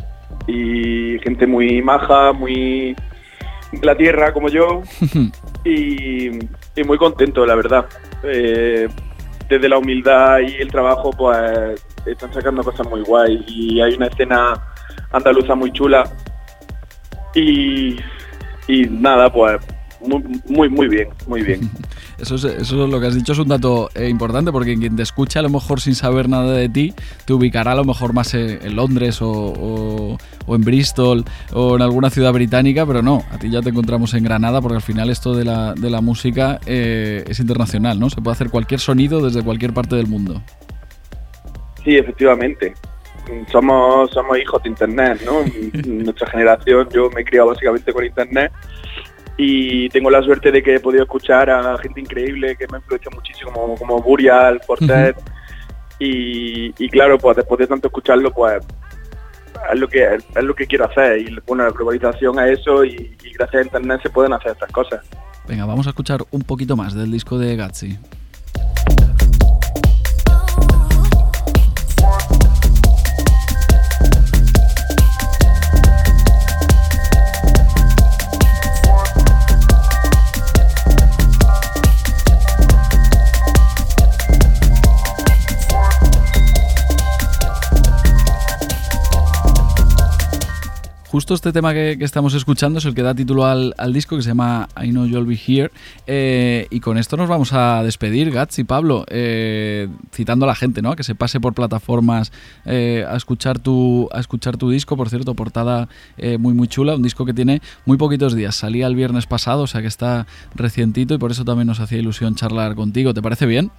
Y 0.47 1.19
gente 1.21 1.47
muy 1.47 1.81
maja, 1.81 2.35
muy 2.35 2.95
la 3.81 3.97
tierra 3.97 4.33
como 4.33 4.49
yo 4.49 4.83
y, 5.65 6.31
muy 6.85 6.99
contento, 6.99 7.47
la 7.47 7.55
verdad. 7.55 7.87
Eh, 8.23 8.89
desde 9.49 9.69
la 9.69 9.79
humildad 9.79 10.41
y 10.41 10.61
el 10.61 10.71
trabajo, 10.71 11.11
pues 11.11 11.85
están 12.07 12.33
sacando 12.33 12.63
cosas 12.63 12.89
muy 12.89 13.03
guay 13.03 13.45
y 13.47 13.81
hay 13.81 13.95
una 13.95 14.07
escena 14.07 14.55
andaluza 15.13 15.55
muy 15.55 15.71
chula 15.73 16.05
y, 17.35 17.97
y 18.67 18.87
nada, 18.89 19.31
pues 19.33 19.61
muy, 20.01 20.23
muy, 20.47 20.69
muy 20.69 20.89
bien, 20.89 21.09
muy 21.27 21.43
bien. 21.43 21.61
Eso 22.23 22.37
es, 22.37 22.45
eso 22.45 22.85
es 22.85 22.91
lo 22.91 23.01
que 23.01 23.09
has 23.09 23.17
dicho, 23.17 23.33
es 23.33 23.39
un 23.41 23.49
dato 23.49 23.91
eh, 23.97 24.09
importante 24.09 24.53
porque 24.53 24.79
quien 24.79 24.95
te 24.95 25.03
escucha 25.03 25.41
a 25.41 25.43
lo 25.43 25.49
mejor 25.49 25.81
sin 25.81 25.97
saber 25.97 26.29
nada 26.29 26.53
de 26.53 26.69
ti, 26.69 26.95
te 27.25 27.33
ubicará 27.33 27.73
a 27.73 27.75
lo 27.75 27.85
mejor 27.85 28.13
más 28.13 28.33
en, 28.35 28.77
Londres 28.77 29.19
o, 29.21 30.17
en 30.47 30.61
Bristol 30.61 31.25
o 31.53 31.75
en 31.75 31.83
alguna 31.83 32.11
ciudad 32.11 32.33
británica, 32.33 32.87
pero 32.87 33.03
no, 33.03 33.25
a 33.33 33.39
ti 33.39 33.51
ya 33.51 33.61
te 33.61 33.71
encontramos 33.71 34.15
en 34.15 34.23
Granada 34.23 34.61
porque 34.61 34.77
al 34.77 34.83
final 34.83 35.11
esto 35.11 35.35
de 35.35 35.45
la, 35.45 35.75
de 35.75 35.91
la 35.91 36.01
música 36.01 36.61
eh, 36.65 37.25
es 37.27 37.41
internacional, 37.41 37.99
¿no? 37.99 38.09
Se 38.09 38.21
puede 38.21 38.35
hacer 38.35 38.51
cualquier 38.51 38.79
sonido 38.79 39.21
desde 39.21 39.43
cualquier 39.43 39.75
parte 39.75 39.97
del 39.97 40.07
mundo. 40.07 40.41
Sí, 41.83 41.97
efectivamente. 41.97 42.73
Somos, 43.51 44.13
somos 44.13 44.39
hijos 44.39 44.63
de 44.63 44.69
Internet, 44.69 45.23
¿no? 45.27 45.41
Nuestra 46.05 46.29
generación, 46.29 46.89
yo 46.95 47.11
me 47.11 47.23
he 47.23 47.25
criado 47.25 47.49
básicamente 47.49 47.93
con 47.93 48.05
Internet 48.05 48.53
y 49.37 49.89
tengo 49.89 50.11
la 50.11 50.23
suerte 50.23 50.53
de 50.53 50.63
que 50.63 50.77
he 50.77 50.81
podido 50.81 51.05
escuchar 51.05 51.51
a 51.51 51.79
gente 51.79 52.01
increíble 52.01 52.57
que 52.57 52.67
me 52.69 52.77
ha 52.77 52.81
influenciado 52.81 53.17
muchísimo, 53.17 53.53
como, 53.53 53.75
como 53.77 54.03
Burial, 54.03 54.61
Fortet, 54.67 55.17
y, 55.99 56.89
claro, 56.89 57.17
pues 57.17 57.37
después 57.37 57.61
de 57.61 57.67
tanto 57.69 57.87
escucharlo, 57.87 58.33
pues 58.33 58.65
es 59.73 59.79
lo 59.79 59.87
que 59.87 60.05
es 60.15 60.43
lo 60.43 60.55
que 60.55 60.67
quiero 60.67 60.87
hacer 60.87 61.19
y 61.19 61.37
bueno, 61.47 61.65
la 61.65 61.71
globalización 61.71 62.37
a 62.41 62.49
eso 62.49 62.85
y, 62.85 63.17
y 63.23 63.33
gracias 63.35 63.63
a 63.63 63.65
internet 63.65 64.01
se 64.03 64.11
pueden 64.11 64.33
hacer 64.33 64.53
estas 64.53 64.73
cosas. 64.73 65.01
Venga, 65.47 65.65
vamos 65.65 65.87
a 65.87 65.91
escuchar 65.91 66.23
un 66.31 66.43
poquito 66.43 66.77
más 66.77 66.95
del 66.95 67.13
disco 67.13 67.39
de 67.39 67.55
Gatsby. 67.55 67.99
Justo 91.23 91.35
este 91.35 91.53
tema 91.53 91.73
que, 91.73 91.97
estamos 92.01 92.35
escuchando 92.35 92.81
es 92.81 92.85
el 92.85 92.97
que 92.97 93.03
da 93.03 93.15
título 93.15 93.47
al, 93.47 93.93
disco, 93.93 94.17
que 94.17 94.23
se 94.23 94.31
llama 94.31 94.69
I 94.77 94.91
Know 94.91 95.07
You'll 95.07 95.25
Be 95.25 95.39
Here. 95.47 95.71
Eh, 96.09 96.67
y 96.69 96.81
con 96.81 96.99
esto 96.99 97.17
nos 97.17 97.29
vamos 97.29 97.53
a 97.53 97.85
despedir, 97.85 98.33
Gats 98.33 98.59
y 98.59 98.65
Pablo, 98.65 99.05
eh, 99.09 99.87
citando 100.13 100.47
a 100.47 100.49
la 100.49 100.57
gente, 100.57 100.83
¿no? 100.83 100.97
Que 100.97 101.05
se 101.05 101.15
pase 101.15 101.39
por 101.39 101.55
plataformas 101.55 102.33
eh, 102.65 103.07
a, 103.09 103.15
escuchar 103.15 103.61
tu, 103.61 104.09
a 104.11 104.19
escuchar 104.19 104.57
tu 104.57 104.69
disco. 104.69 104.97
Por 104.97 105.11
cierto, 105.11 105.35
portada 105.35 105.89
muy, 106.41 106.55
muy 106.55 106.67
chula. 106.67 106.97
Un 106.97 107.05
disco 107.05 107.25
que 107.25 107.35
tiene 107.35 107.63
muy 107.87 107.99
poquitos 107.99 108.35
días. 108.35 108.57
Salía 108.57 108.89
el 108.89 108.97
viernes 108.97 109.27
pasado, 109.27 109.63
o 109.63 109.67
sea 109.69 109.81
que 109.81 109.87
está 109.87 110.27
recientito 110.57 111.15
y 111.15 111.19
por 111.19 111.31
eso 111.31 111.45
también 111.45 111.69
nos 111.69 111.79
hacía 111.79 111.99
ilusión 111.99 112.35
charlar 112.35 112.75
contigo. 112.75 113.15
¿Te 113.15 113.23
parece 113.23 113.47
bien? 113.47 113.71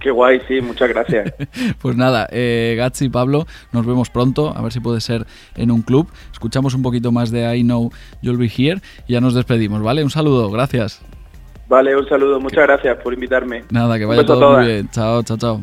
Qué 0.00 0.10
guay, 0.10 0.40
sí, 0.48 0.60
muchas 0.60 0.88
gracias. 0.88 1.32
pues 1.82 1.96
nada, 1.96 2.26
eh, 2.32 2.74
Gatsi 2.76 3.06
y 3.06 3.08
Pablo, 3.10 3.46
nos 3.72 3.86
vemos 3.86 4.08
pronto, 4.10 4.56
a 4.56 4.62
ver 4.62 4.72
si 4.72 4.80
puede 4.80 5.00
ser 5.00 5.26
en 5.56 5.70
un 5.70 5.82
club. 5.82 6.08
Escuchamos 6.32 6.74
un 6.74 6.82
poquito 6.82 7.12
más 7.12 7.30
de 7.30 7.56
I 7.56 7.62
Know 7.62 7.90
You'll 8.22 8.38
Be 8.38 8.46
Here 8.46 8.80
y 9.06 9.12
ya 9.12 9.20
nos 9.20 9.34
despedimos, 9.34 9.82
¿vale? 9.82 10.02
Un 10.02 10.10
saludo, 10.10 10.50
gracias. 10.50 11.02
Vale, 11.68 11.94
un 11.94 12.08
saludo, 12.08 12.40
muchas 12.40 12.66
gracias 12.66 12.98
por 12.98 13.12
invitarme. 13.14 13.64
Nada, 13.70 13.98
que 13.98 14.04
vaya 14.04 14.24
todo 14.24 14.56
muy 14.56 14.66
bien. 14.66 14.88
Chao, 14.90 15.22
chao, 15.22 15.36
chao. 15.36 15.60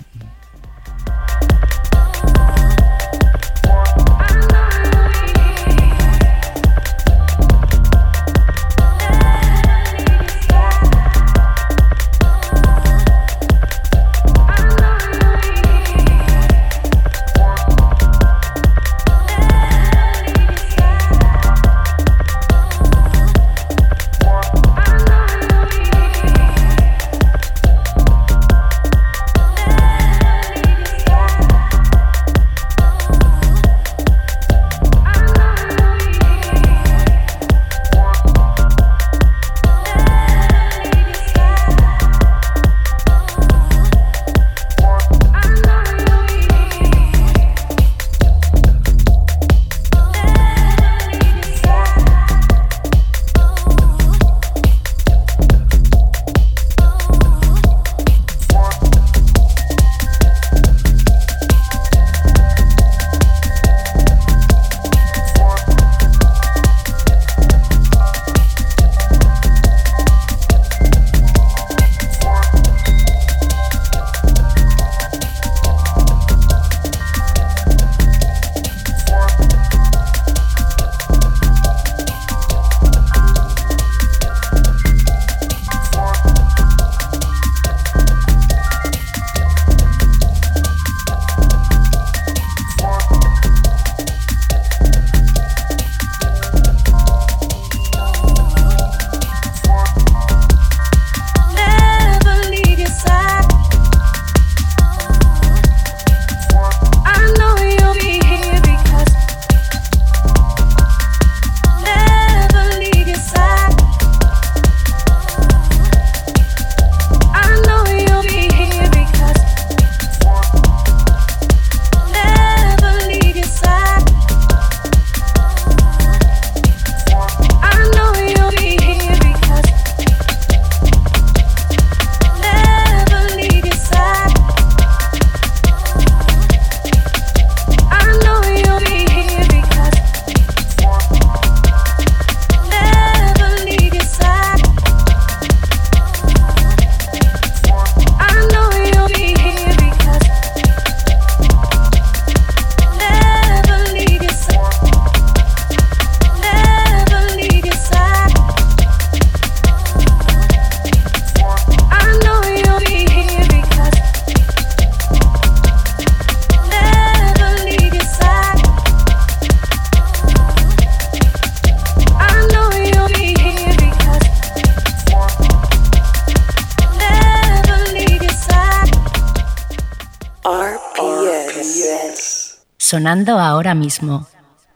Sonando 182.88 183.38
ahora 183.38 183.76
mismo 183.76 184.30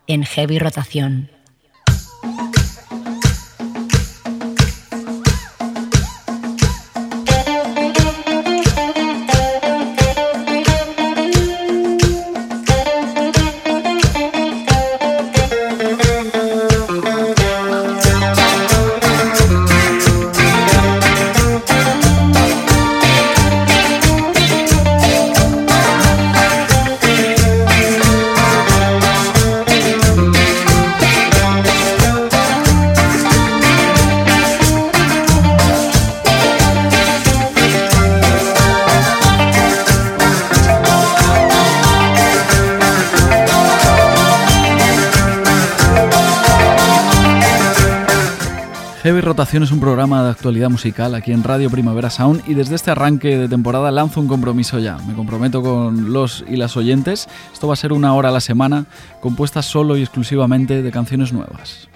en 0.05 0.25
heavy 0.25 0.59
rotación. 0.59 1.31
Rotación 49.31 49.63
es 49.63 49.71
un 49.71 49.79
programa 49.79 50.25
de 50.25 50.29
actualidad 50.29 50.69
musical 50.69 51.15
aquí 51.15 51.31
en 51.31 51.41
Radio 51.41 51.69
Primavera 51.69 52.09
Sound 52.09 52.43
y 52.47 52.53
desde 52.53 52.75
este 52.75 52.91
arranque 52.91 53.37
de 53.37 53.47
temporada 53.47 53.89
lanzo 53.89 54.19
un 54.19 54.27
compromiso 54.27 54.77
ya. 54.77 54.97
Me 55.07 55.13
comprometo 55.13 55.61
con 55.61 56.11
los 56.11 56.43
y 56.49 56.57
las 56.57 56.75
oyentes. 56.75 57.29
Esto 57.53 57.65
va 57.65 57.75
a 57.75 57.77
ser 57.77 57.93
una 57.93 58.13
hora 58.13 58.27
a 58.27 58.33
la 58.33 58.41
semana 58.41 58.87
compuesta 59.21 59.61
solo 59.61 59.95
y 59.95 60.01
exclusivamente 60.01 60.81
de 60.81 60.91
canciones 60.91 61.31
nuevas. 61.31 61.90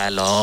salón 0.00 0.39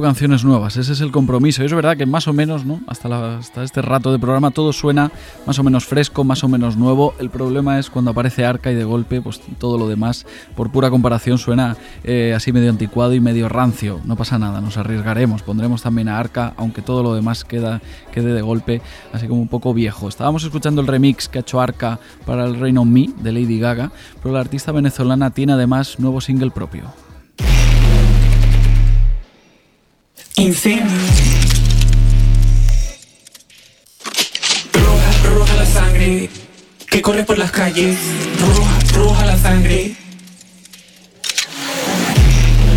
canciones 0.00 0.44
nuevas. 0.44 0.76
Ese 0.76 0.92
es 0.92 1.00
el 1.00 1.10
compromiso. 1.10 1.64
es 1.64 1.72
verdad 1.72 1.96
que 1.96 2.06
más 2.06 2.28
o 2.28 2.32
menos, 2.32 2.64
¿no? 2.64 2.80
Hasta, 2.86 3.38
hasta 3.38 3.62
este 3.62 3.82
rato 3.82 4.12
de 4.12 4.18
programa 4.18 4.50
todo 4.50 4.72
suena 4.72 5.10
más 5.46 5.58
o 5.58 5.62
menos 5.62 5.84
fresco, 5.86 6.24
más 6.24 6.44
o 6.44 6.48
menos 6.48 6.76
nuevo. 6.76 7.14
El 7.18 7.30
problema 7.30 7.78
es 7.78 7.90
cuando 7.90 8.10
aparece 8.10 8.44
Arca 8.44 8.70
y 8.70 8.74
de 8.74 8.84
golpe, 8.84 9.20
pues 9.20 9.40
todo 9.58 9.78
lo 9.78 9.88
demás, 9.88 10.26
por 10.54 10.70
pura 10.70 10.90
comparación, 10.90 11.38
suena 11.38 11.76
eh, 12.04 12.32
así 12.34 12.52
medio 12.52 12.70
anticuado 12.70 13.14
y 13.14 13.20
medio 13.20 13.48
rancio. 13.48 14.00
No 14.04 14.16
pasa 14.16 14.38
nada, 14.38 14.60
nos 14.60 14.76
arriesgaremos. 14.76 15.42
Pondremos 15.42 15.82
también 15.82 16.08
a 16.08 16.18
Arca, 16.18 16.54
aunque 16.56 16.82
todo 16.82 17.02
lo 17.02 17.14
demás 17.14 17.44
queda, 17.44 17.80
quede 18.12 18.32
de 18.32 18.42
golpe, 18.42 18.82
así 19.12 19.28
como 19.28 19.40
un 19.40 19.48
poco 19.48 19.74
viejo. 19.74 20.08
Estábamos 20.08 20.44
escuchando 20.44 20.80
el 20.80 20.86
remix 20.86 21.28
que 21.28 21.38
ha 21.38 21.40
hecho 21.42 21.60
Arca 21.60 21.98
para 22.24 22.44
el 22.44 22.58
Reino 22.58 22.84
Me 22.84 23.10
de 23.20 23.32
Lady 23.32 23.58
Gaga, 23.58 23.92
pero 24.22 24.34
la 24.34 24.40
artista 24.40 24.72
venezolana 24.72 25.30
tiene 25.30 25.52
además 25.52 25.98
nuevo 25.98 26.20
single 26.20 26.50
propio. 26.50 26.84
Incendio. 30.36 30.84
Roja, 34.74 35.10
roja 35.34 35.54
la 35.56 35.66
sangre 35.66 36.28
que 36.90 37.02
corre 37.02 37.24
por 37.24 37.38
las 37.38 37.50
calles. 37.50 37.96
Roja, 38.40 38.78
roja 38.94 39.26
la 39.26 39.38
sangre. 39.38 39.94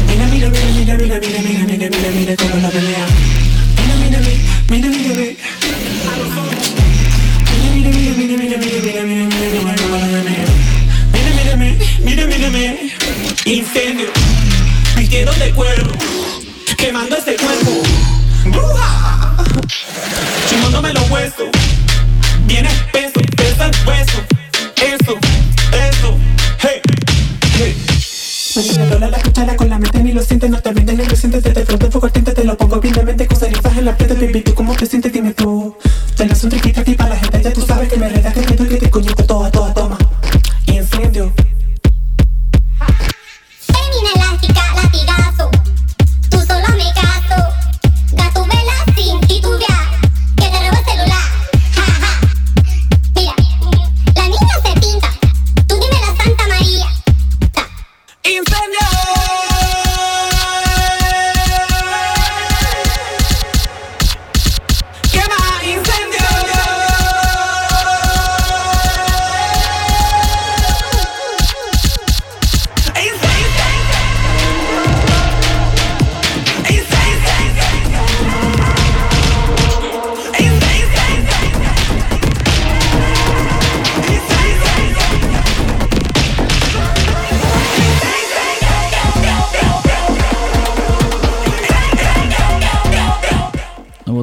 Mira, 0.08 0.28
mira, 0.28 0.50
mira, 0.50 0.72
mira, 0.74 0.98
mira, 0.98 1.20
mira, 1.20 1.42
mira, 1.42 1.64
mira, 1.66 1.90
mira, 1.90 2.12
mira 2.12 2.36
cómo 2.38 2.56
la 2.62 2.70
pelea. 2.70 3.06
Mira, 3.78 3.96
mira, 4.02 4.20
mira, 4.20 4.40
mira, 4.70 4.90
mira, 4.90 5.16
mira. 5.16 5.34
Mira, 7.74 7.90
mira, 7.90 8.14
mira, 8.16 8.38
mira, 8.38 8.38
mira, 8.38 8.58
mira, 8.58 8.82
mira, 8.82 9.04
mira, 9.04 9.60
mira, 9.60 9.76
cómo 9.76 9.98
la 9.98 10.08
pelea. 10.08 10.46
Mira, 11.14 11.32
mira, 11.36 11.56
mira, 12.06 12.26
mira, 12.26 12.50
mira, 12.50 12.76
Incendio. 13.46 14.10
Vistieron 14.96 15.38
de 15.40 15.52
cuero 15.52 16.19
quemando 16.80 17.16
este 17.18 17.36
cuerpo. 17.36 17.72
¡Bruja! 18.46 19.36
Chimándome 20.48 20.94
los 20.94 21.10
huesos. 21.12 21.50
Bien 22.46 22.66
espeso, 22.66 23.20
pesa 23.36 23.66
el 23.66 23.88
hueso. 23.88 24.20
Eso, 24.78 25.18
eso, 25.74 26.18
hey, 26.60 26.82
hey. 27.58 27.76
Me 29.00 29.12
la 29.12 29.22
cuchara 29.22 29.56
con 29.56 29.70
la 29.70 29.78
mente 29.78 30.02
ni 30.02 30.14
lo 30.14 30.24
sientes, 30.24 30.50
no 30.50 30.62
te 30.62 30.70
olvides 30.70 30.98
ni 30.98 31.06
lo 31.06 31.16
sientes, 31.16 31.44
te 31.44 31.50
el 31.52 31.92
foco 31.92 32.10
tinte, 32.10 32.32
te 32.32 32.44
lo 32.44 32.58
pongo 32.58 32.80
bien 32.80 32.94
de 32.94 33.04
mente 33.04 33.28
con 33.28 33.38
cerezas 33.38 33.78
en 33.78 33.86
la 33.86 33.96
frente, 33.96 34.14
baby, 34.16 34.42
tú 34.42 34.56
cómo 34.56 34.74
te 34.76 34.86
sientes, 34.86 35.12
dime 35.12 35.34
tú. 35.34 35.78
Te 36.16 36.26
las 36.26 36.44
un 36.44 36.50
triquita 36.50 36.82
aquí 36.82 36.96
para 36.96 37.12
la 37.12 37.16
gente, 37.18 37.42
ya 37.44 37.54
tú 37.54 37.62
sabes 37.66 37.90
que 37.90 37.98
me 37.98 38.10
redas, 38.10 38.34
que 38.34 38.42
meto 38.42 38.66
y 38.66 38.68
que 38.68 38.78
te 38.78 38.90
coño 38.90 39.14
toda, 39.16 39.52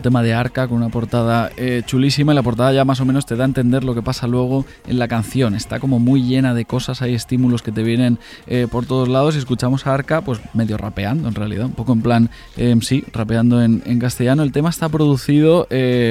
tema 0.07 0.23
de 0.23 0.35
Arca 0.35 0.69
con 0.69 0.77
una 0.77 0.89
portada 0.89 1.51
eh, 1.57 1.83
chulísima 1.85 2.31
y 2.31 2.37
la 2.37 2.45
portada 2.45 2.73
ya 2.73 2.85
más 2.85 3.01
o 3.01 3.05
menos 3.05 3.27
te 3.27 3.35
da 3.35 3.43
a 3.43 3.47
entender 3.47 3.83
lo 3.83 3.93
que 3.93 4.03
pasa 4.03 4.29
luego 4.29 4.65
en 4.87 5.01
la 5.01 5.09
canción. 5.09 5.57
Está 5.57 5.81
como 5.81 5.99
muy 5.99 6.23
llena 6.23 6.55
de 6.55 6.65
cosas, 6.65 7.03
hay 7.03 7.13
estímulos 7.13 7.61
que 7.61 7.73
te 7.73 7.83
vienen 7.83 8.21
eh, 8.47 8.69
por 8.71 8.87
todos 8.87 9.09
lados 9.09 9.35
y 9.35 9.39
escuchamos 9.39 9.85
a 9.85 9.95
Arca 9.95 10.21
pues 10.21 10.39
medio 10.55 10.77
rapeando 10.77 11.27
en 11.27 11.35
realidad, 11.35 11.67
un 11.67 11.73
poco 11.73 11.93
en 11.93 12.03
plan 12.03 12.31
eh, 12.57 12.77
sí, 12.83 13.03
rapeando 13.13 13.61
en, 13.61 13.99
castellano. 13.99 14.45
El 14.45 14.53
tema 14.53 14.71
está 14.71 14.89
producido 14.89 15.67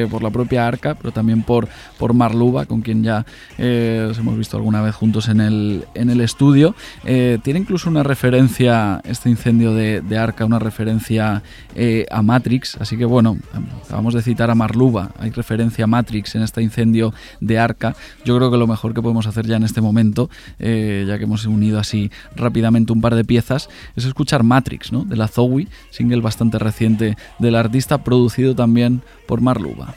por 0.09 0.23
la 0.23 0.29
propia 0.31 0.67
Arca, 0.67 0.95
pero 0.95 1.13
también 1.13 1.43
por, 1.43 1.69
por 1.97 2.13
Marluba, 2.13 2.65
con 2.65 2.81
quien 2.81 3.03
ya 3.03 3.25
os 3.57 4.17
hemos 4.17 4.37
visto 4.37 4.57
alguna 4.57 4.81
vez 4.81 4.93
juntos 4.93 5.29
en 5.29 5.39
el, 5.39 5.85
en 5.93 6.09
el 6.09 6.19
estudio. 6.19 6.75
tiene 7.03 7.59
incluso 7.59 7.89
una 7.89 8.03
referencia, 8.03 9.01
este 9.05 9.29
incendio 9.29 9.73
de, 9.73 10.01
de 10.01 10.17
Arca, 10.17 10.43
una 10.43 10.59
referencia 10.59 11.43
a 12.11 12.21
Matrix, 12.23 12.75
así 12.81 12.97
que 12.97 13.05
bueno, 13.05 13.37
Acabamos 13.85 14.15
de 14.15 14.23
citar 14.23 14.49
a 14.49 14.55
Marluba, 14.55 15.11
hay 15.19 15.29
referencia 15.29 15.83
a 15.83 15.87
Matrix 15.87 16.33
en 16.35 16.41
este 16.41 16.61
incendio 16.63 17.13
de 17.39 17.59
Arca. 17.59 17.95
Yo 18.25 18.35
creo 18.35 18.49
que 18.49 18.57
lo 18.57 18.65
mejor 18.65 18.95
que 18.95 19.01
podemos 19.01 19.27
hacer 19.27 19.45
ya 19.45 19.57
en 19.57 19.63
este 19.63 19.79
momento, 19.79 20.29
eh, 20.57 21.05
ya 21.07 21.19
que 21.19 21.25
hemos 21.25 21.45
unido 21.45 21.79
así 21.79 22.09
rápidamente 22.35 22.93
un 22.93 23.01
par 23.01 23.13
de 23.13 23.23
piezas, 23.23 23.69
es 23.95 24.05
escuchar 24.05 24.43
Matrix, 24.43 24.91
¿no? 24.91 25.05
de 25.05 25.15
la 25.15 25.27
Zoe, 25.27 25.67
single 25.91 26.21
bastante 26.21 26.57
reciente 26.57 27.15
del 27.37 27.55
artista, 27.55 28.03
producido 28.03 28.55
también 28.55 29.03
por 29.27 29.41
Marluba. 29.41 29.93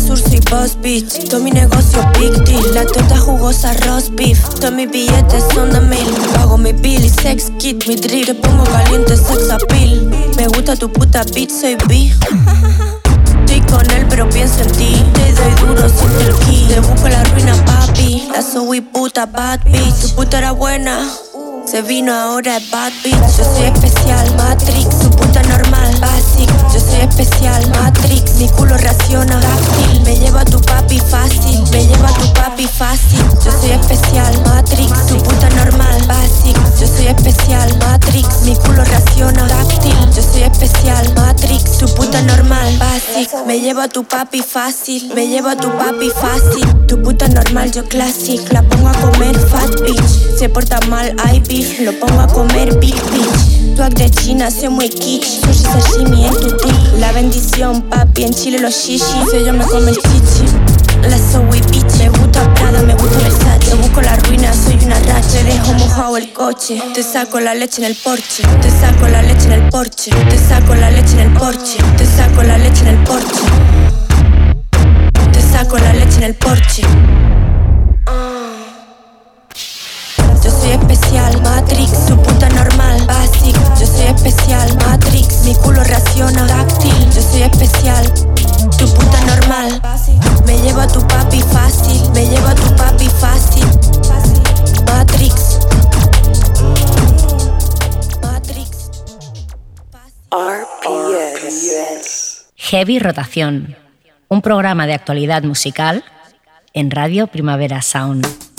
Norte 0.00 0.12
a 0.12 0.16
sur 0.16 0.18
soy 0.18 0.40
boss 0.50 0.76
bitch. 0.80 1.28
Todo 1.28 1.42
mi 1.42 1.50
negocio 1.50 2.00
big 2.18 2.32
deal. 2.44 2.74
La 2.74 2.84
torta 2.84 3.18
jugosa 3.18 3.72
roast 3.86 4.10
beef. 4.14 4.38
Todos 4.60 4.72
mis 4.72 4.90
billetes 4.90 5.44
son 5.54 5.70
de 5.70 5.80
mil. 5.80 6.06
Pago 6.34 6.56
mi 6.56 6.72
bill 6.72 7.04
y 7.04 7.08
sex 7.08 7.50
kit. 7.58 7.86
Mi 7.86 7.96
drip 7.96 8.26
Te 8.26 8.34
pongo 8.34 8.64
caliente 8.64 9.16
sex 9.16 9.50
appeal. 9.50 10.10
Me 10.36 10.46
gusta 10.48 10.76
tu 10.76 10.90
puta 10.90 11.24
bitch 11.34 11.50
soy 11.50 11.76
B. 11.88 12.12
Estoy 13.40 13.60
con 13.62 13.90
él 13.90 14.06
pero 14.08 14.28
pienso 14.28 14.62
en 14.62 14.72
ti. 14.72 15.04
Te 15.14 15.32
doy 15.32 15.66
duro 15.66 15.88
sin 15.88 16.10
el 16.26 16.34
key. 16.46 16.66
Te 16.68 16.80
busco 16.80 17.08
la 17.08 17.22
ruina 17.24 17.54
papi. 17.64 18.28
La 18.32 18.42
soy 18.42 18.80
puta 18.80 19.26
bad 19.26 19.60
bitch. 19.64 19.94
Tu 20.00 20.14
puta 20.14 20.38
era 20.38 20.52
buena. 20.52 21.06
Se 21.66 21.82
vino 21.82 22.12
ahora 22.12 22.56
es 22.56 22.70
bad 22.70 22.92
bitch. 23.04 23.36
Yo 23.38 23.44
soy 23.44 23.66
especial, 23.66 24.34
Matrix 24.36 24.88
Su 25.02 25.10
puta 25.10 25.42
normal, 25.42 25.99
soy 27.00 27.08
especial, 27.08 27.70
Matrix 27.70 28.34
Mi 28.36 28.48
culo 28.48 28.76
raciona, 28.76 29.40
dáctil 29.40 30.00
Me 30.02 30.16
lleva 30.16 30.44
tu 30.44 30.60
papi 30.60 30.98
fácil 30.98 31.62
Me 31.72 31.86
lleva 31.86 32.08
tu 32.08 32.32
papi 32.32 32.66
fácil. 32.66 33.20
Yo 33.44 33.50
soy 33.60 33.70
especial, 33.70 34.32
Matrix 34.46 34.92
Su 35.08 35.16
puta 35.16 35.48
normal, 35.50 36.00
basic 36.06 36.56
Yo 36.78 36.86
soy 36.86 37.06
especial, 37.06 37.76
Matrix 37.78 38.42
Mi 38.44 38.54
culo 38.56 38.84
raciona, 38.84 39.46
dáctil 39.46 39.94
Yo 40.14 40.22
soy 40.22 40.42
especial, 40.42 41.12
Matrix 41.14 41.78
Tu 41.78 41.86
puta 41.94 42.20
normal, 42.22 42.78
basic 42.78 43.30
Me 43.46 43.60
lleva 43.60 43.88
tu 43.88 44.04
papi 44.04 44.42
fácil 44.42 45.12
Me 45.14 45.26
lleva 45.26 45.56
tu 45.56 45.70
papi 45.70 46.10
fácil. 46.10 46.86
Tu 46.86 47.00
puta 47.02 47.28
normal, 47.28 47.70
yo 47.70 47.84
classic. 47.84 48.52
La 48.52 48.62
pongo 48.62 48.88
a 48.88 48.92
comer 48.92 49.38
fat 49.38 49.70
bitch. 49.82 50.38
Se 50.38 50.48
porta 50.48 50.80
mal, 50.88 51.14
I 51.32 51.40
beef. 51.40 51.80
Lo 51.80 51.92
pongo 51.92 52.20
a 52.20 52.26
comer 52.26 52.76
big 52.78 52.94
bitch. 53.10 53.76
Tuac 53.76 53.94
de 53.94 54.10
China, 54.10 54.50
soy 54.50 54.68
muy 54.68 54.88
kitsch. 54.88 55.40
Sushi 55.40 55.64
sashimi 55.64 56.26
en 56.26 56.34
tu 56.34 56.50
dick 56.56 56.89
La 56.98 57.12
bendición, 57.12 57.82
papi, 57.82 58.24
en 58.24 58.34
Chile 58.34 58.58
los 58.58 58.74
shishis 58.74 59.32
Ellos 59.32 59.54
me 59.54 59.64
comen 59.64 59.94
chichi. 59.94 60.44
La 61.08 61.16
soy 61.16 61.60
bitch, 61.70 61.98
me 61.98 62.08
gusta 62.10 62.52
Prada, 62.54 62.82
me 62.82 62.94
gusta 62.94 63.18
Versace. 63.18 63.74
Busco 63.76 64.00
la 64.02 64.16
ruina, 64.16 64.52
soy 64.52 64.78
una 64.84 64.98
racha 64.98 65.28
Te 65.32 65.44
dejo 65.44 65.72
mojado 65.74 66.16
el 66.16 66.32
coche. 66.32 66.82
Te 66.94 67.02
saco 67.02 67.40
la 67.40 67.54
leche 67.54 67.78
en 67.82 67.84
el 67.84 67.96
porche 67.96 68.42
Te 68.60 68.70
saco 68.70 69.08
la 69.08 69.22
leche 69.22 69.46
en 69.46 69.52
el 69.52 69.68
porche. 69.70 70.10
Te 70.28 70.38
saco 70.38 70.74
la 70.74 70.90
leche 70.90 71.14
en 71.14 71.20
el 71.20 71.32
porche 71.32 71.78
Te 71.96 72.06
saco 72.06 72.42
la 72.42 72.58
leche 72.58 72.82
en 72.82 72.88
el 72.88 73.04
porche. 73.04 73.40
Te 75.32 75.40
saco 75.42 75.78
la 75.78 75.92
leche 75.92 76.16
en 76.18 76.22
el 76.24 76.34
porche. 76.34 76.82
Yo 80.42 80.50
soy 80.50 80.70
especial, 80.70 81.40
Matrix, 81.42 81.90
su 82.08 82.16
puta 82.16 82.48
especial, 84.10 84.74
Matrix, 84.76 85.44
mi 85.44 85.54
culo 85.54 85.82
raciona, 85.84 86.44
dáctil. 86.46 86.92
Yo 87.14 87.22
soy 87.22 87.42
especial, 87.42 88.12
tu 88.78 88.88
puta 88.94 89.20
normal. 89.26 89.80
Me 90.46 90.58
lleva 90.58 90.86
tu 90.86 91.06
papi 91.06 91.40
fácil, 91.42 92.00
me 92.12 92.26
lleva 92.26 92.54
tu 92.54 92.74
papi 92.76 93.08
fácil. 93.08 93.66
Matrix. 94.86 95.58
Matrix. 98.22 98.90
RPS. 100.30 102.10
Heavy 102.56 102.98
Rotación, 102.98 103.76
un 104.28 104.42
programa 104.42 104.86
de 104.86 104.94
actualidad 104.94 105.42
musical 105.42 106.04
en 106.72 106.90
Radio 106.90 107.26
Primavera 107.26 107.82
Sound. 107.82 108.49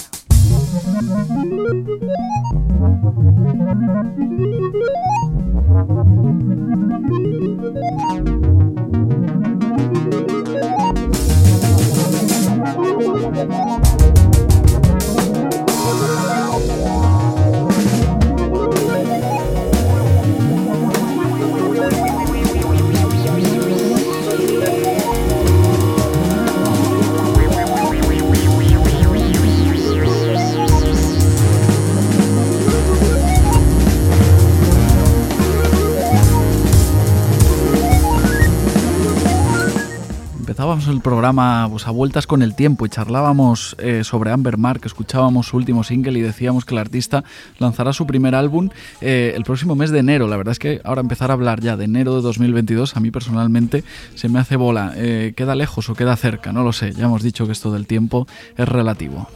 El 40.92 41.02
programa 41.02 41.64
a 41.64 41.92
vueltas 41.92 42.28
con 42.28 42.42
el 42.42 42.54
tiempo 42.54 42.86
y 42.86 42.89
charlábamos 42.89 43.76
eh, 43.80 44.04
sobre 44.04 44.32
Amber 44.32 44.58
Mark, 44.58 44.82
escuchábamos 44.84 45.48
su 45.48 45.58
último 45.58 45.84
single 45.84 46.20
y 46.20 46.22
decíamos 46.22 46.66
que 46.66 46.76
el 46.76 46.80
artista 46.80 47.24
lanzará 47.58 47.94
su 47.94 48.06
primer 48.06 48.36
álbum 48.36 48.70
eh, 49.00 49.34
el 49.36 49.44
próximo 49.44 49.76
mes 49.76 49.92
de 49.92 50.00
enero. 50.00 50.28
La 50.28 50.38
verdad 50.38 50.52
es 50.52 50.60
que 50.60 50.82
ahora 50.84 51.02
empezar 51.02 51.32
a 51.32 51.34
hablar 51.34 51.62
ya 51.62 51.78
de 51.78 51.86
enero 51.86 52.16
de 52.16 52.22
2022 52.22 52.96
a 52.96 53.00
mí 53.00 53.10
personalmente 53.10 53.84
se 54.16 54.30
me 54.30 54.39
hace 54.39 54.56
bola. 54.56 54.94
Eh, 54.96 55.34
¿Queda 55.36 55.56
lejos 55.56 55.89
o 55.89 55.96
queda 55.96 56.16
cerca? 56.18 56.52
No 56.52 56.64
lo 56.64 56.74
sé. 56.74 56.92
Ya 56.92 57.06
hemos 57.06 57.24
dicho 57.24 57.46
que 57.46 57.54
esto 57.54 57.72
del 57.72 57.88
tiempo 57.88 58.28
es 58.58 58.68
relativo. 58.68 59.28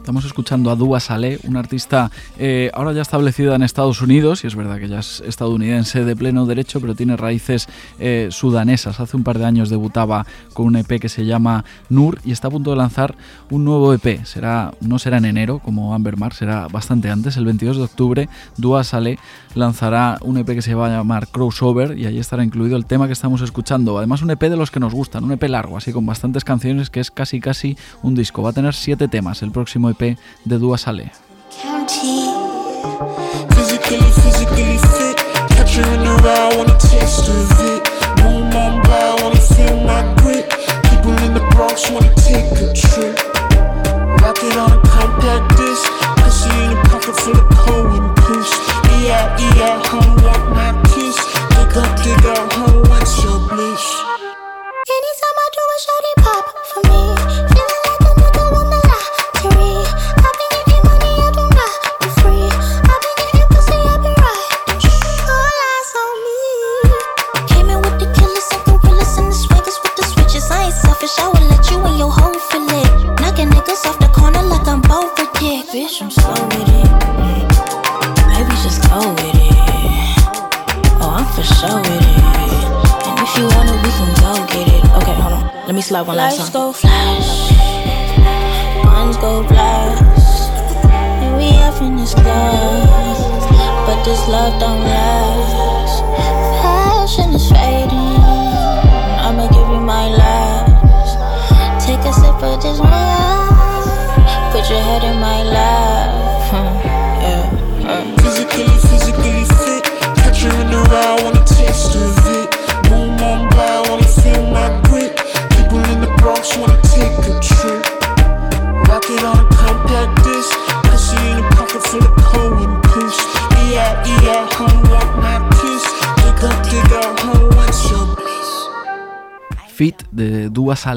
Estamos 0.00 0.24
escuchando 0.24 0.70
a 0.70 0.76
Dua 0.76 0.98
Saleh, 0.98 1.38
una 1.44 1.60
artista 1.60 2.10
eh, 2.36 2.70
ahora 2.74 2.92
ya 2.92 3.02
establecida 3.02 3.54
en 3.54 3.62
Estados 3.62 4.02
Unidos, 4.02 4.42
y 4.42 4.48
es 4.48 4.56
verdad 4.56 4.78
que 4.78 4.88
ya 4.88 4.98
es 4.98 5.22
estadounidense 5.24 6.04
de 6.04 6.16
pleno 6.16 6.46
derecho, 6.46 6.80
pero 6.80 6.96
tiene 6.96 7.16
raíces 7.16 7.68
eh, 8.00 8.28
sudanesas. 8.32 8.98
Hace 8.98 9.16
un 9.16 9.22
par 9.22 9.38
de 9.38 9.44
años 9.44 9.70
debutaba 9.70 10.26
con 10.52 10.66
un 10.66 10.76
EP 10.76 10.98
que 10.98 11.08
se 11.08 11.26
llama 11.26 11.64
Nur 11.90 12.18
y 12.24 12.32
está 12.32 12.48
a 12.48 12.50
punto 12.50 12.70
de 12.70 12.78
lanzar 12.78 13.14
un 13.50 13.64
nuevo 13.64 13.94
EP. 13.94 14.24
Será, 14.24 14.72
no 14.80 14.98
será 14.98 15.18
en 15.18 15.26
enero 15.26 15.60
como 15.60 15.94
Amber 15.94 16.16
Mark, 16.16 16.34
será 16.34 16.66
bastante 16.66 17.08
antes. 17.08 17.36
El 17.36 17.44
22 17.44 17.76
de 17.76 17.82
octubre, 17.84 18.28
Dua 18.56 18.82
Saleh 18.82 19.18
lanzará 19.54 20.18
un 20.22 20.38
EP 20.38 20.46
que 20.46 20.62
se 20.62 20.74
va 20.74 20.86
a 20.86 20.90
llamar 20.90 21.28
Crossover 21.28 21.98
y 21.98 22.06
ahí 22.06 22.18
estará 22.18 22.44
incluido 22.44 22.76
el 22.76 22.86
tema 22.86 23.06
que 23.06 23.12
estamos 23.12 23.40
escuchando. 23.42 23.98
Además, 23.98 24.22
un 24.22 24.30
EP 24.30 24.40
de 24.40 24.56
los 24.56 24.70
que 24.70 24.80
nos 24.80 24.94
gustan, 24.94 25.24
un 25.24 25.32
EP 25.32 25.42
largo, 25.44 25.76
así 25.76 25.92
con 25.92 26.06
bastantes 26.06 26.44
canciones, 26.44 26.90
que 26.90 27.00
es 27.00 27.10
casi 27.10 27.40
casi 27.40 27.76
un 28.02 28.14
disco. 28.14 28.42
Va 28.42 28.50
a 28.50 28.52
tener 28.52 28.74
siete 28.74 29.08
temas 29.08 29.42
el 29.42 29.50
próximo 29.50 29.90
EP 29.90 30.16
de 30.44 30.58
Dua 30.58 30.78
Saleh. 30.78 31.12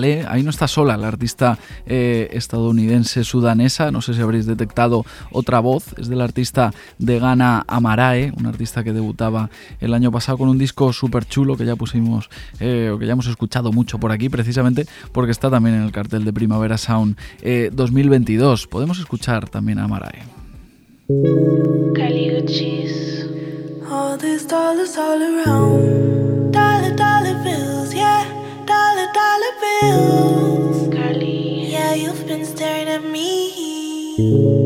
Ahí 0.03 0.43
no 0.43 0.49
está 0.49 0.67
sola 0.67 0.97
la 0.97 1.07
artista 1.07 1.57
eh, 1.85 2.29
estadounidense 2.31 3.23
sudanesa. 3.23 3.91
No 3.91 4.01
sé 4.01 4.13
si 4.13 4.21
habréis 4.21 4.45
detectado 4.45 5.05
otra 5.31 5.59
voz. 5.59 5.93
Es 5.97 6.09
del 6.09 6.21
artista 6.21 6.73
de 6.99 7.19
Ghana 7.19 7.63
Amarae, 7.67 8.33
un 8.37 8.45
artista 8.45 8.83
que 8.83 8.93
debutaba 8.93 9.49
el 9.79 9.93
año 9.93 10.11
pasado 10.11 10.37
con 10.37 10.49
un 10.49 10.57
disco 10.57 10.91
súper 10.93 11.25
chulo 11.25 11.55
que 11.55 11.65
ya 11.65 11.75
pusimos, 11.75 12.29
eh, 12.59 12.91
o 12.93 12.99
que 12.99 13.05
ya 13.05 13.13
hemos 13.13 13.27
escuchado 13.27 13.71
mucho 13.71 13.99
por 13.99 14.11
aquí, 14.11 14.29
precisamente 14.29 14.85
porque 15.11 15.31
está 15.31 15.49
también 15.49 15.75
en 15.75 15.83
el 15.83 15.91
cartel 15.91 16.25
de 16.25 16.33
Primavera 16.33 16.77
Sound 16.77 17.17
eh, 17.41 17.69
2022. 17.73 18.67
Podemos 18.67 18.99
escuchar 18.99 19.49
también 19.49 19.79
a 19.79 19.85
Amarae. 19.85 20.23
All 23.93 24.17
these 24.17 24.43
dollars 24.47 24.97
all 24.97 25.21
around. 25.21 26.12
Bills. 29.63 30.93
Carly. 30.93 31.71
Yeah, 31.71 31.93
you've 31.93 32.25
been 32.27 32.45
staring 32.45 32.89
at 32.89 33.03
me. 33.03 34.62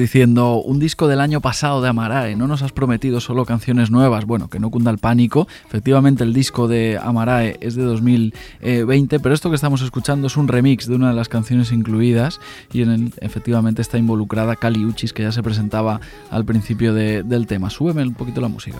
Diciendo, 0.00 0.56
un 0.60 0.78
disco 0.80 1.06
del 1.06 1.20
año 1.20 1.40
pasado 1.40 1.80
de 1.80 1.88
Amarae, 1.88 2.34
no 2.34 2.48
nos 2.48 2.62
has 2.62 2.72
prometido 2.72 3.20
solo 3.20 3.44
canciones 3.44 3.90
nuevas. 3.90 4.24
Bueno, 4.24 4.48
que 4.50 4.58
no 4.58 4.70
cunda 4.70 4.90
el 4.90 4.98
pánico. 4.98 5.46
Efectivamente, 5.66 6.24
el 6.24 6.32
disco 6.32 6.66
de 6.66 6.98
Amarae 7.00 7.56
es 7.60 7.76
de 7.76 7.82
2020, 7.84 9.20
pero 9.20 9.34
esto 9.34 9.50
que 9.50 9.56
estamos 9.56 9.82
escuchando 9.82 10.26
es 10.26 10.36
un 10.36 10.48
remix 10.48 10.86
de 10.88 10.96
una 10.96 11.08
de 11.10 11.14
las 11.14 11.28
canciones 11.28 11.70
incluidas 11.72 12.40
y 12.72 12.82
en 12.82 12.90
él 12.90 13.12
efectivamente 13.20 13.82
está 13.82 13.98
involucrada 13.98 14.56
Kali 14.56 14.84
Uchis, 14.84 15.12
que 15.12 15.22
ya 15.22 15.32
se 15.32 15.42
presentaba 15.42 16.00
al 16.30 16.44
principio 16.44 16.94
de- 16.94 17.22
del 17.22 17.46
tema. 17.46 17.70
Súbeme 17.70 18.02
un 18.02 18.14
poquito 18.14 18.40
la 18.40 18.48
música. 18.48 18.78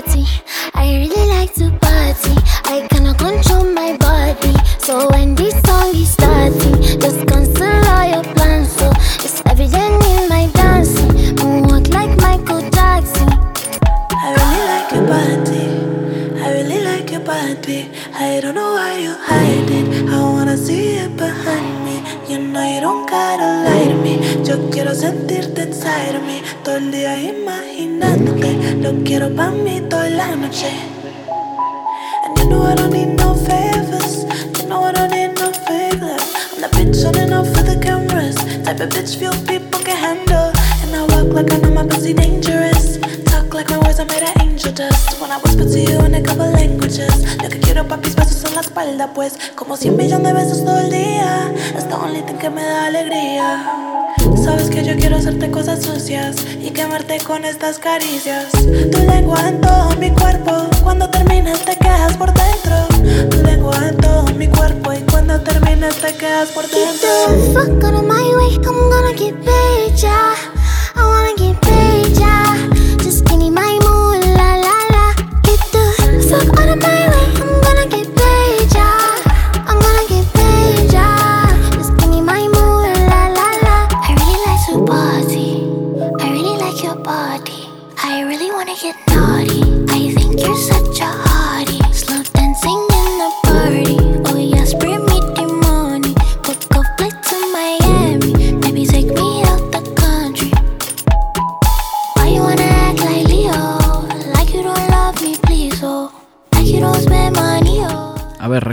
Party. 0.00 0.24
I 0.74 0.96
really 0.96 1.28
like 1.28 1.54
to 1.54 1.70
party. 1.78 2.34
I 2.64 2.86
cannot 2.88 3.18
control 3.18 3.64
my 3.64 3.96
body. 3.96 4.54
So 4.78 5.08
when 5.10 5.34
this 5.34 5.54
song 5.62 5.94
is 5.94 6.12
starting, 6.12 6.76
just 7.00 7.26
cancel 7.26 7.66
all 7.66 8.06
your 8.08 8.24
plans. 8.34 8.72
So 8.72 8.90
it's 9.24 9.42
evident 9.46 10.04
in 10.06 10.28
my 10.28 10.48
dancing. 10.54 11.10
Moonwalk 11.36 11.88
like 11.92 12.16
Michael 12.20 12.62
Jackson. 12.70 13.28
I 14.12 14.28
really 14.38 14.62
like 14.72 14.90
your 14.96 15.06
body. 15.16 15.66
I 16.42 16.52
really 16.52 16.84
like 16.84 17.10
your 17.10 17.20
body. 17.20 17.90
I 18.14 18.40
don't 18.40 18.54
know 18.54 18.72
why 18.74 18.98
you 18.98 19.14
hide 19.14 19.70
it. 19.70 20.08
I 20.08 20.20
wanna 20.20 20.56
see 20.56 20.96
it 21.04 21.16
behind 21.16 21.84
me. 21.84 21.96
You 22.28 22.38
know 22.38 22.64
you 22.74 22.80
don't 22.80 23.08
gotta 23.08 23.48
lie 23.66 23.88
to 23.92 23.96
me. 24.04 24.14
Yo 24.46 24.70
quiero 24.70 24.94
sentirte 24.94 25.62
inside 25.62 26.16
of 26.16 26.22
me. 26.22 26.42
Todo 26.64 26.76
el 26.76 26.90
día 26.90 27.18
imaginándote. 27.18 28.39
Lo 28.90 29.04
quiero 29.04 29.30
pa' 29.30 29.50
mí 29.50 29.80
toda 29.88 30.10
la 30.10 30.34
noche. 30.34 30.68
And 32.24 32.36
you 32.38 32.48
know 32.48 32.66
I 32.66 32.74
don't 32.74 32.90
need 32.90 33.16
no 33.16 33.36
favors. 33.36 34.24
You 34.58 34.66
know 34.66 34.82
I 34.82 34.90
don't 34.90 35.12
need 35.12 35.38
no 35.38 35.52
favors. 35.52 36.34
I'm 36.52 36.60
the 36.60 36.68
bitch 36.74 37.06
on 37.06 37.16
and 37.16 37.32
off 37.32 37.46
for 37.54 37.62
the 37.62 37.78
cameras. 37.80 38.34
Type 38.64 38.80
of 38.80 38.88
bitch 38.88 39.16
few 39.16 39.30
people 39.46 39.78
can 39.84 39.96
handle. 39.96 40.50
And 40.82 40.90
I 40.96 41.02
walk 41.02 41.32
like 41.32 41.52
I 41.52 41.58
know 41.58 41.70
my 41.70 41.86
pussy 41.86 42.14
dangerous. 42.14 42.98
Talk 43.26 43.54
like 43.54 43.70
my 43.70 43.78
words 43.78 44.00
are 44.00 44.06
made 44.06 44.24
of 44.24 44.42
angel 44.42 44.72
dust. 44.72 45.20
When 45.20 45.30
I 45.30 45.38
whisper 45.38 45.66
to 45.70 45.78
you 45.78 46.04
in 46.04 46.14
a 46.16 46.20
couple 46.20 46.50
languages. 46.50 47.14
Lo 47.40 47.48
que 47.48 47.60
quiero 47.60 47.86
papis 47.86 48.16
besos 48.16 48.42
en 48.42 48.56
la 48.56 48.62
espalda, 48.62 49.14
pues. 49.14 49.38
Como 49.54 49.76
cien 49.76 49.96
millones 49.96 50.26
de 50.26 50.32
besos 50.32 50.64
todo 50.64 50.80
el 50.80 50.90
día. 50.90 51.52
Es 51.76 51.88
the 51.88 51.94
only 51.94 52.22
thing 52.22 52.38
que 52.38 52.50
me 52.50 52.64
da 52.64 52.86
alegría. 52.86 53.79
Sabes 54.44 54.68
que 54.70 54.84
yo 54.84 54.96
quiero 54.96 55.16
hacerte 55.16 55.50
cosas 55.50 55.82
sucias 55.82 56.36
y 56.60 56.70
quemarte 56.70 57.18
con 57.20 57.44
estas 57.44 57.78
caricias. 57.78 58.50
Tu 58.52 58.98
lengua 59.06 59.48
en 59.48 59.60
todo 59.60 59.90
mi 59.98 60.10
cuerpo, 60.10 60.68
cuando 60.82 61.08
termines 61.10 61.64
te 61.64 61.76
quedas 61.76 62.16
por 62.16 62.32
dentro. 62.32 63.28
Tu 63.30 63.36
lengua 63.42 63.76
en 63.88 63.96
todo 63.96 64.24
mi 64.36 64.48
cuerpo 64.48 64.92
y 64.92 65.00
cuando 65.10 65.40
termines 65.40 65.96
te 65.96 66.14
quedas 66.16 66.50
por 66.50 66.64
Get 66.66 66.74
dentro. 66.74 67.08
the 67.28 67.52
fuck 67.52 67.84
out 67.84 67.94
of 67.94 68.04
my 68.04 68.34
way. 68.36 68.56
I'm 68.66 68.90
gonna 68.90 69.12
get 69.14 69.34
paid, 69.44 69.94
yeah. 69.96 70.34
I 70.96 71.02
wanna 71.02 71.34
get 71.36 71.60
paid, 71.60 72.16
yeah. 72.18 72.56
Just 73.02 73.24
give 73.26 73.38
me 73.38 73.50
my 73.50 73.78
moolah, 73.82 74.58
la 74.64 74.78
la. 74.94 75.14
Get 75.42 75.60
the 75.72 75.82
fuck 76.28 76.58
out 76.58 76.68
of 76.68 76.78
my 76.80 77.08
way. 77.08 77.26
I'm 77.40 77.60
gonna 77.62 77.86
get 77.88 78.06
paid, 78.14 78.19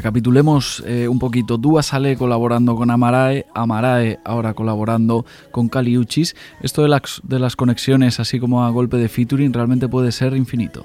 recapitulemos 0.08 0.82
eh, 0.88 1.10
un 1.10 1.20
poquito. 1.20 1.58
Dua 1.58 1.84
sale 1.84 2.16
colaborando 2.16 2.78
con 2.78 2.89
Amarae, 2.91 3.45
Amarae 3.53 4.20
ahora 4.24 4.53
colaborando 4.53 5.26
con 5.51 5.68
Kali 5.68 5.97
Uchis. 5.97 6.34
Esto 6.62 6.82
de 6.82 6.88
las, 6.88 7.20
de 7.24 7.39
las 7.39 7.58
conexiones, 7.58 8.22
así 8.22 8.39
como 8.39 8.64
a 8.64 8.70
golpe 8.70 8.95
de 8.95 9.10
featuring, 9.10 9.51
realmente 9.51 9.89
puede 9.89 10.14
ser 10.14 10.34
infinito. 10.38 10.84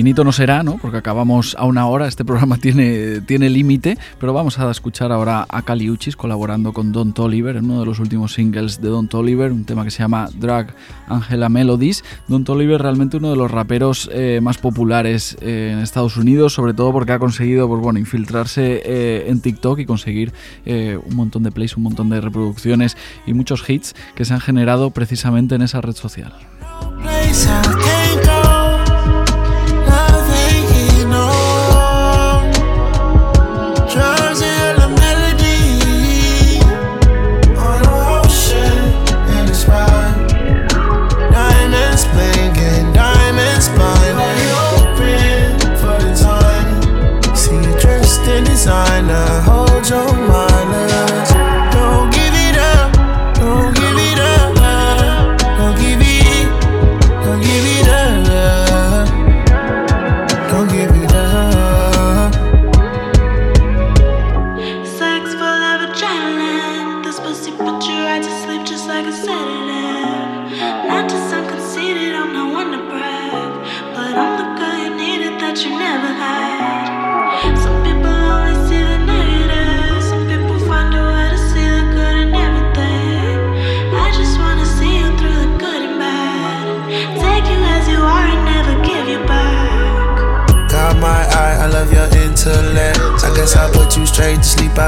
Infinito 0.00 0.24
no 0.24 0.32
será, 0.32 0.62
¿no? 0.62 0.78
Porque 0.78 0.96
acabamos 0.96 1.54
a 1.58 1.66
una 1.66 1.86
hora, 1.86 2.08
este 2.08 2.24
programa 2.24 2.56
tiene, 2.60 3.20
tiene 3.20 3.50
límite, 3.50 3.98
pero 4.18 4.32
vamos 4.32 4.58
a 4.58 4.70
escuchar 4.70 5.12
ahora 5.12 5.44
a 5.46 5.60
Kali 5.60 5.90
Uchis 5.90 6.16
colaborando 6.16 6.72
con 6.72 6.90
Don 6.90 7.12
Toliver 7.12 7.56
en 7.56 7.66
uno 7.66 7.80
de 7.80 7.84
los 7.84 7.98
últimos 7.98 8.32
singles 8.32 8.80
de 8.80 8.88
Don 8.88 9.08
Toliver, 9.08 9.52
un 9.52 9.66
tema 9.66 9.84
que 9.84 9.90
se 9.90 9.98
llama 9.98 10.30
Drag 10.34 10.74
Angela 11.06 11.50
Melodies. 11.50 12.02
Don 12.28 12.44
Toliver 12.44 12.80
realmente 12.80 13.18
uno 13.18 13.28
de 13.28 13.36
los 13.36 13.50
raperos 13.50 14.08
eh, 14.10 14.40
más 14.42 14.56
populares 14.56 15.36
eh, 15.42 15.72
en 15.74 15.80
Estados 15.80 16.16
Unidos, 16.16 16.54
sobre 16.54 16.72
todo 16.72 16.92
porque 16.92 17.12
ha 17.12 17.18
conseguido 17.18 17.68
pues, 17.68 17.82
bueno, 17.82 17.98
infiltrarse 17.98 18.80
eh, 18.82 19.26
en 19.28 19.42
TikTok 19.42 19.80
y 19.80 19.84
conseguir 19.84 20.32
eh, 20.64 20.98
un 21.04 21.14
montón 21.14 21.42
de 21.42 21.52
plays, 21.52 21.76
un 21.76 21.82
montón 21.82 22.08
de 22.08 22.22
reproducciones 22.22 22.96
y 23.26 23.34
muchos 23.34 23.68
hits 23.68 23.94
que 24.14 24.24
se 24.24 24.32
han 24.32 24.40
generado 24.40 24.92
precisamente 24.92 25.56
en 25.56 25.60
esa 25.60 25.82
red 25.82 25.94
social. 25.94 26.32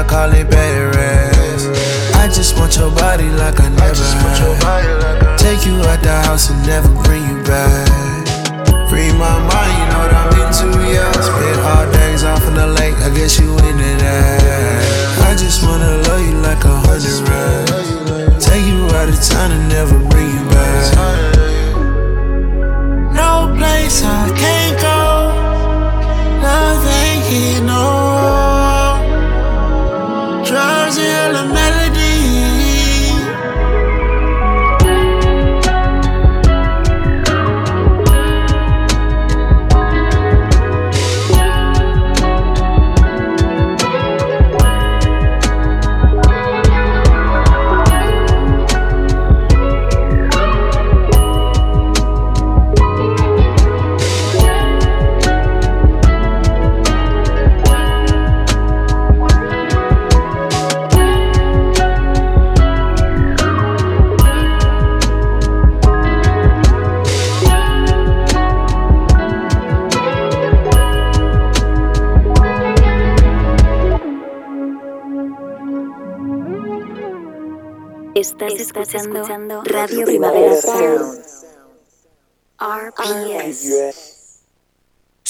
Call 0.07 0.31
it 0.33 0.49
bed 0.49 0.95
rest. 0.95 1.67
I 2.15 2.27
just 2.27 2.55
want 2.57 2.75
your 2.77 2.91
body 2.91 3.29
like 3.29 3.59
I 3.59 3.69
never 3.69 4.03
had. 4.03 5.37
Take 5.37 5.65
you 5.65 5.75
out 5.89 6.01
the 6.03 6.11
house 6.27 6.49
and 6.49 6.67
never 6.67 6.89
bring 7.03 7.23
you 7.27 7.43
back. 7.43 8.27
Free 8.89 9.11
my 9.13 9.39
mind, 9.39 9.73
you 9.79 9.85
know 9.93 10.07
that. 10.11 10.22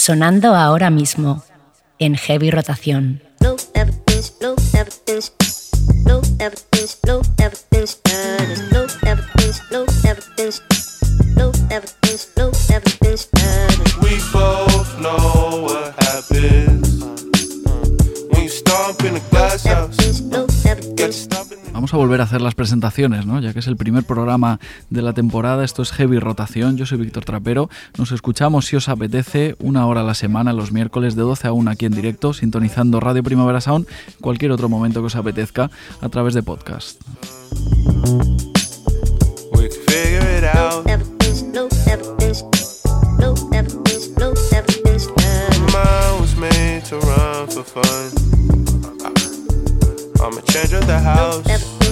Sonando 0.05 0.53
ahora 0.53 0.89
mismo 0.89 1.45
en 1.97 2.17
heavy 2.17 2.51
rotación. 2.51 3.23
Volver 22.03 22.19
a 22.19 22.25
hacer 22.25 22.41
las 22.41 22.53
presentaciones, 22.53 23.25
¿no? 23.25 23.39
Ya 23.39 23.53
que 23.53 23.59
es 23.59 23.67
el 23.67 23.77
primer 23.77 24.03
programa 24.03 24.59
de 24.89 25.01
la 25.01 25.13
temporada, 25.13 25.63
esto 25.63 25.81
es 25.81 25.93
Heavy 25.93 26.19
Rotación, 26.19 26.75
yo 26.75 26.85
soy 26.85 26.97
Víctor 26.97 27.23
Trapero, 27.23 27.69
nos 27.97 28.11
escuchamos 28.11 28.65
si 28.65 28.75
os 28.75 28.89
apetece 28.89 29.55
una 29.59 29.87
hora 29.87 30.01
a 30.01 30.03
la 30.03 30.13
semana 30.13 30.51
los 30.51 30.73
miércoles 30.73 31.15
de 31.15 31.21
12 31.21 31.47
a 31.47 31.53
1 31.53 31.71
aquí 31.71 31.85
en 31.85 31.93
directo, 31.93 32.33
sintonizando 32.33 32.99
Radio 32.99 33.23
Primavera 33.23 33.61
Sound, 33.61 33.87
cualquier 34.19 34.51
otro 34.51 34.67
momento 34.67 34.99
que 34.99 35.05
os 35.05 35.15
apetezca 35.15 35.71
a 36.01 36.09
través 36.09 36.33
de 36.33 36.43
podcast. 36.43 37.01
I'm 50.23 50.37
a 50.37 50.41
change 50.43 50.71
of 50.71 50.87
the 50.87 50.99
house. 50.99 51.72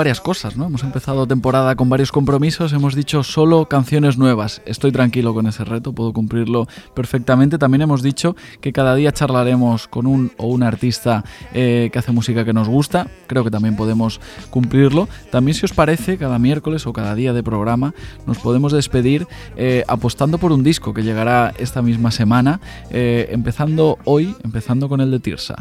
varias 0.00 0.22
cosas, 0.22 0.56
¿no? 0.56 0.64
Hemos 0.64 0.82
empezado 0.82 1.26
temporada 1.26 1.76
con 1.76 1.90
varios 1.90 2.10
compromisos, 2.10 2.72
hemos 2.72 2.94
dicho 2.94 3.22
solo 3.22 3.66
canciones 3.66 4.16
nuevas. 4.16 4.62
Estoy 4.64 4.92
tranquilo 4.92 5.34
con 5.34 5.46
ese 5.46 5.62
reto, 5.62 5.92
puedo 5.92 6.14
cumplirlo 6.14 6.66
perfectamente. 6.94 7.58
También 7.58 7.82
hemos 7.82 8.02
dicho 8.02 8.34
que 8.62 8.72
cada 8.72 8.94
día 8.94 9.12
charlaremos 9.12 9.88
con 9.88 10.06
un 10.06 10.32
o 10.38 10.46
una 10.46 10.68
artista 10.68 11.22
eh, 11.52 11.90
que 11.92 11.98
hace 11.98 12.12
música 12.12 12.46
que 12.46 12.54
nos 12.54 12.66
gusta. 12.66 13.08
Creo 13.26 13.44
que 13.44 13.50
también 13.50 13.76
podemos 13.76 14.22
cumplirlo. 14.48 15.06
También 15.30 15.54
si 15.54 15.66
os 15.66 15.74
parece, 15.74 16.16
cada 16.16 16.38
miércoles 16.38 16.86
o 16.86 16.94
cada 16.94 17.14
día 17.14 17.34
de 17.34 17.42
programa 17.42 17.92
nos 18.26 18.38
podemos 18.38 18.72
despedir 18.72 19.26
eh, 19.58 19.84
apostando 19.86 20.38
por 20.38 20.50
un 20.50 20.64
disco 20.64 20.94
que 20.94 21.02
llegará 21.02 21.52
esta 21.58 21.82
misma 21.82 22.10
semana, 22.10 22.58
eh, 22.90 23.28
empezando 23.32 23.98
hoy, 24.04 24.34
empezando 24.44 24.88
con 24.88 25.02
el 25.02 25.10
de 25.10 25.20
Tirsa. 25.20 25.56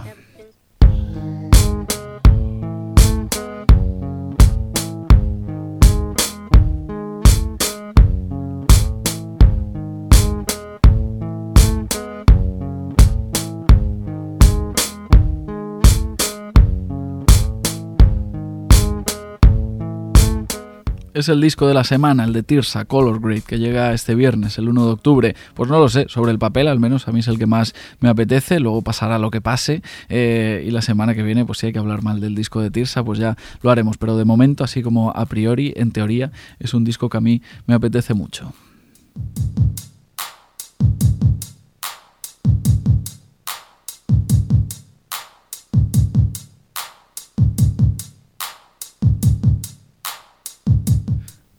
Es 21.20 21.30
el 21.30 21.42
disco 21.42 21.68
de 21.68 21.74
la 21.74 21.84
semana, 21.84 22.24
el 22.24 22.34
de 22.34 22.44
Tirsa, 22.44 22.86
Color 22.86 23.20
Grade, 23.20 23.42
que 23.42 23.60
llega 23.60 23.94
este 23.94 24.16
viernes, 24.16 24.58
el 24.58 24.70
1 24.70 24.86
de 24.86 24.92
octubre. 24.92 25.36
Pues 25.54 25.70
no 25.70 25.80
lo 25.80 25.90
sé, 25.90 26.06
sobre 26.08 26.32
el 26.32 26.40
papel 26.40 26.68
al 26.68 26.80
menos 26.80 27.08
a 27.08 27.12
mí 27.12 27.20
es 27.20 27.28
el 27.28 27.38
que 27.38 27.46
más 27.46 27.74
me 28.00 28.10
apetece, 28.10 28.60
luego 28.60 28.82
pasará 28.82 29.20
lo 29.20 29.32
que 29.32 29.42
pase 29.42 29.82
eh, 30.08 30.64
y 30.66 30.72
la 30.72 30.82
semana 30.82 31.16
que 31.16 31.24
viene 31.24 31.46
pues 31.46 31.60
si 31.60 31.68
hay 31.68 31.74
que 31.74 31.80
hablar 31.80 32.04
mal 32.04 32.20
del 32.20 32.36
disco 32.36 32.62
de 32.62 32.72
Tirsa 32.72 33.04
pues 33.04 33.20
ya 33.20 33.38
lo 33.62 33.72
haremos, 33.72 33.98
pero 33.98 34.18
de 34.18 34.26
momento 34.26 34.64
así 34.64 34.82
como 34.82 35.12
a 35.12 35.26
priori, 35.26 35.74
en 35.76 35.92
teoría, 35.92 36.32
es 36.60 36.74
un 36.74 36.84
disco 36.84 37.10
que 37.10 37.18
a 37.18 37.22
mí 37.22 37.42
me 37.68 37.76
apetece 37.76 38.14
mucho. 38.14 38.54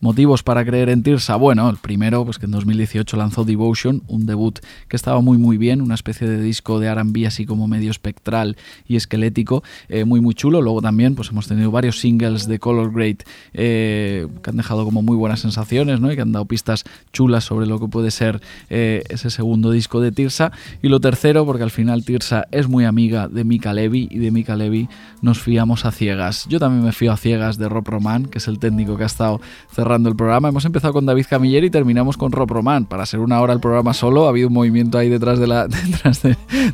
Motivos 0.03 0.43
para 0.43 0.65
creer 0.65 0.89
en 0.89 1.03
Tirsa. 1.03 1.37
Bueno, 1.37 1.69
el 1.69 1.77
primero, 1.77 2.25
pues 2.25 2.39
que 2.39 2.47
en 2.47 2.53
2018 2.53 3.19
lanzó 3.19 3.45
Devotion, 3.45 4.03
un 4.09 4.25
debut 4.25 4.59
que 4.89 4.97
estaba 4.97 5.21
muy 5.21 5.37
muy 5.37 5.59
bien, 5.59 5.83
una 5.83 5.95
especie 5.95 6.27
de 6.27 6.41
disco 6.41 6.81
de 6.81 6.87
R&B 6.87 7.27
así 7.27 7.45
como 7.45 7.69
medio 7.69 7.91
espectral 7.91 8.57
y 8.89 8.97
esquelético, 8.97 9.63
eh, 9.91 10.07
muy 10.07 10.23
muy 10.23 10.33
chulo. 10.33 10.63
Luego 10.63 10.81
también, 10.81 11.17
pues 11.17 11.29
hemos 11.29 11.49
tenido 11.49 11.71
varios 11.71 12.01
singles 12.01 12.49
de 12.49 12.59
Color 12.59 12.95
Grade 12.95 13.19
eh, 13.53 14.27
que 14.43 14.49
han 14.49 14.57
dejado 14.57 14.87
como 14.87 15.03
muy 15.03 15.19
buenas 15.19 15.41
sensaciones, 15.41 16.01
¿no? 16.01 16.11
Y 16.11 16.17
que 16.17 16.23
han 16.23 16.33
dado 16.33 16.47
pistas 16.47 16.85
chulas 17.13 17.45
sobre 17.45 17.67
lo 17.67 17.79
que 17.79 17.89
puede 17.89 18.11
ser 18.11 18.41
eh, 18.71 19.05
ese 19.11 19.29
segundo 19.29 19.71
disco 19.71 20.01
de 20.01 20.13
Tirsa. 20.13 20.51
Y 20.81 20.89
lo 20.89 21.01
tercero, 21.01 21.45
porque 21.45 21.63
al 21.63 21.71
final 21.71 22.07
Tirsa 22.07 22.47
es 22.53 22.69
muy 22.69 22.87
amiga 22.87 23.29
de 23.29 23.45
Mika 23.45 23.75
Levy 23.75 24.09
y 24.11 24.19
de 24.19 24.31
Mika 24.31 24.57
Levy 24.57 24.89
nos 25.21 25.41
fiamos 25.41 25.85
a 25.85 25.93
ciegas. 25.93 26.47
Yo 26.49 26.59
también 26.59 26.85
me 26.85 26.93
fío 26.93 27.13
a 27.13 27.19
ciegas 27.19 27.59
de 27.59 27.69
Rob 27.69 27.87
Roman, 27.87 28.25
que 28.25 28.39
es 28.39 28.49
el 28.49 28.59
técnico 28.59 28.97
que 28.97 29.03
ha 29.03 29.07
estado 29.07 29.43
cerrando 29.71 29.90
el 29.97 30.15
programa. 30.15 30.49
Hemos 30.49 30.65
empezado 30.65 30.93
con 30.93 31.05
David 31.05 31.27
Camilleri 31.29 31.67
y 31.67 31.71
terminamos 31.71 32.17
con 32.17 32.31
Rob 32.31 32.49
Roman. 32.49 32.85
Para 32.85 33.05
ser 33.07 33.21
una 33.21 33.41
hora 33.41 33.53
el 33.53 33.61
programa 33.61 33.93
solo, 33.93 34.27
ha 34.27 34.29
habido 34.29 34.49
un 34.49 34.55
movimiento 34.55 34.99
ahí 34.99 35.09
detrás, 35.09 35.41
de 35.41 35.49
la, 35.49 35.67
detrás, 35.67 36.23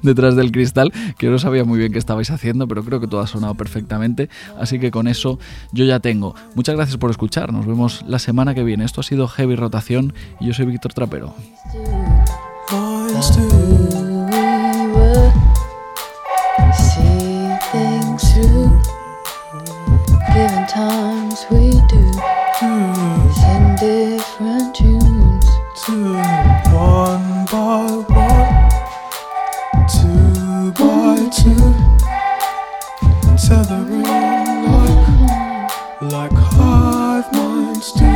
detrás 0.02 0.36
del 0.36 0.52
cristal 0.52 0.92
que 1.16 1.28
no 1.28 1.38
sabía 1.38 1.64
muy 1.64 1.78
bien 1.78 1.92
qué 1.92 1.98
estabais 1.98 2.30
haciendo, 2.30 2.68
pero 2.68 2.84
creo 2.84 3.00
que 3.00 3.06
todo 3.06 3.20
ha 3.20 3.26
sonado 3.26 3.54
perfectamente. 3.54 4.28
Así 4.60 4.78
que 4.78 4.90
con 4.90 5.08
eso 5.08 5.38
yo 5.72 5.86
ya 5.86 6.00
tengo. 6.00 6.34
Muchas 6.54 6.76
gracias 6.76 6.98
por 6.98 7.10
escuchar. 7.10 7.52
Nos 7.52 7.66
vemos 7.66 8.04
la 8.06 8.18
semana 8.18 8.54
que 8.54 8.62
viene. 8.62 8.84
Esto 8.84 9.00
ha 9.00 9.04
sido 9.04 9.28
Heavy 9.28 9.56
Rotación 9.56 10.12
y 10.38 10.46
yo 10.48 10.52
soy 10.52 10.66
Víctor 10.66 10.92
Trapero. 10.92 11.34
Sing 22.58 22.95
different 24.38 24.74
tunes. 24.74 25.46
Two, 25.74 26.14
one 26.74 27.46
by 27.50 28.04
one, 28.08 28.70
two 29.88 30.72
by 30.72 31.16
two, 31.30 31.74
tethering 33.36 34.02
like 34.72 36.12
like 36.12 36.32
hive 36.34 37.32
minds 37.32 37.92
do. 37.92 38.14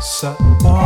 Set 0.00 0.38
one 0.62 0.85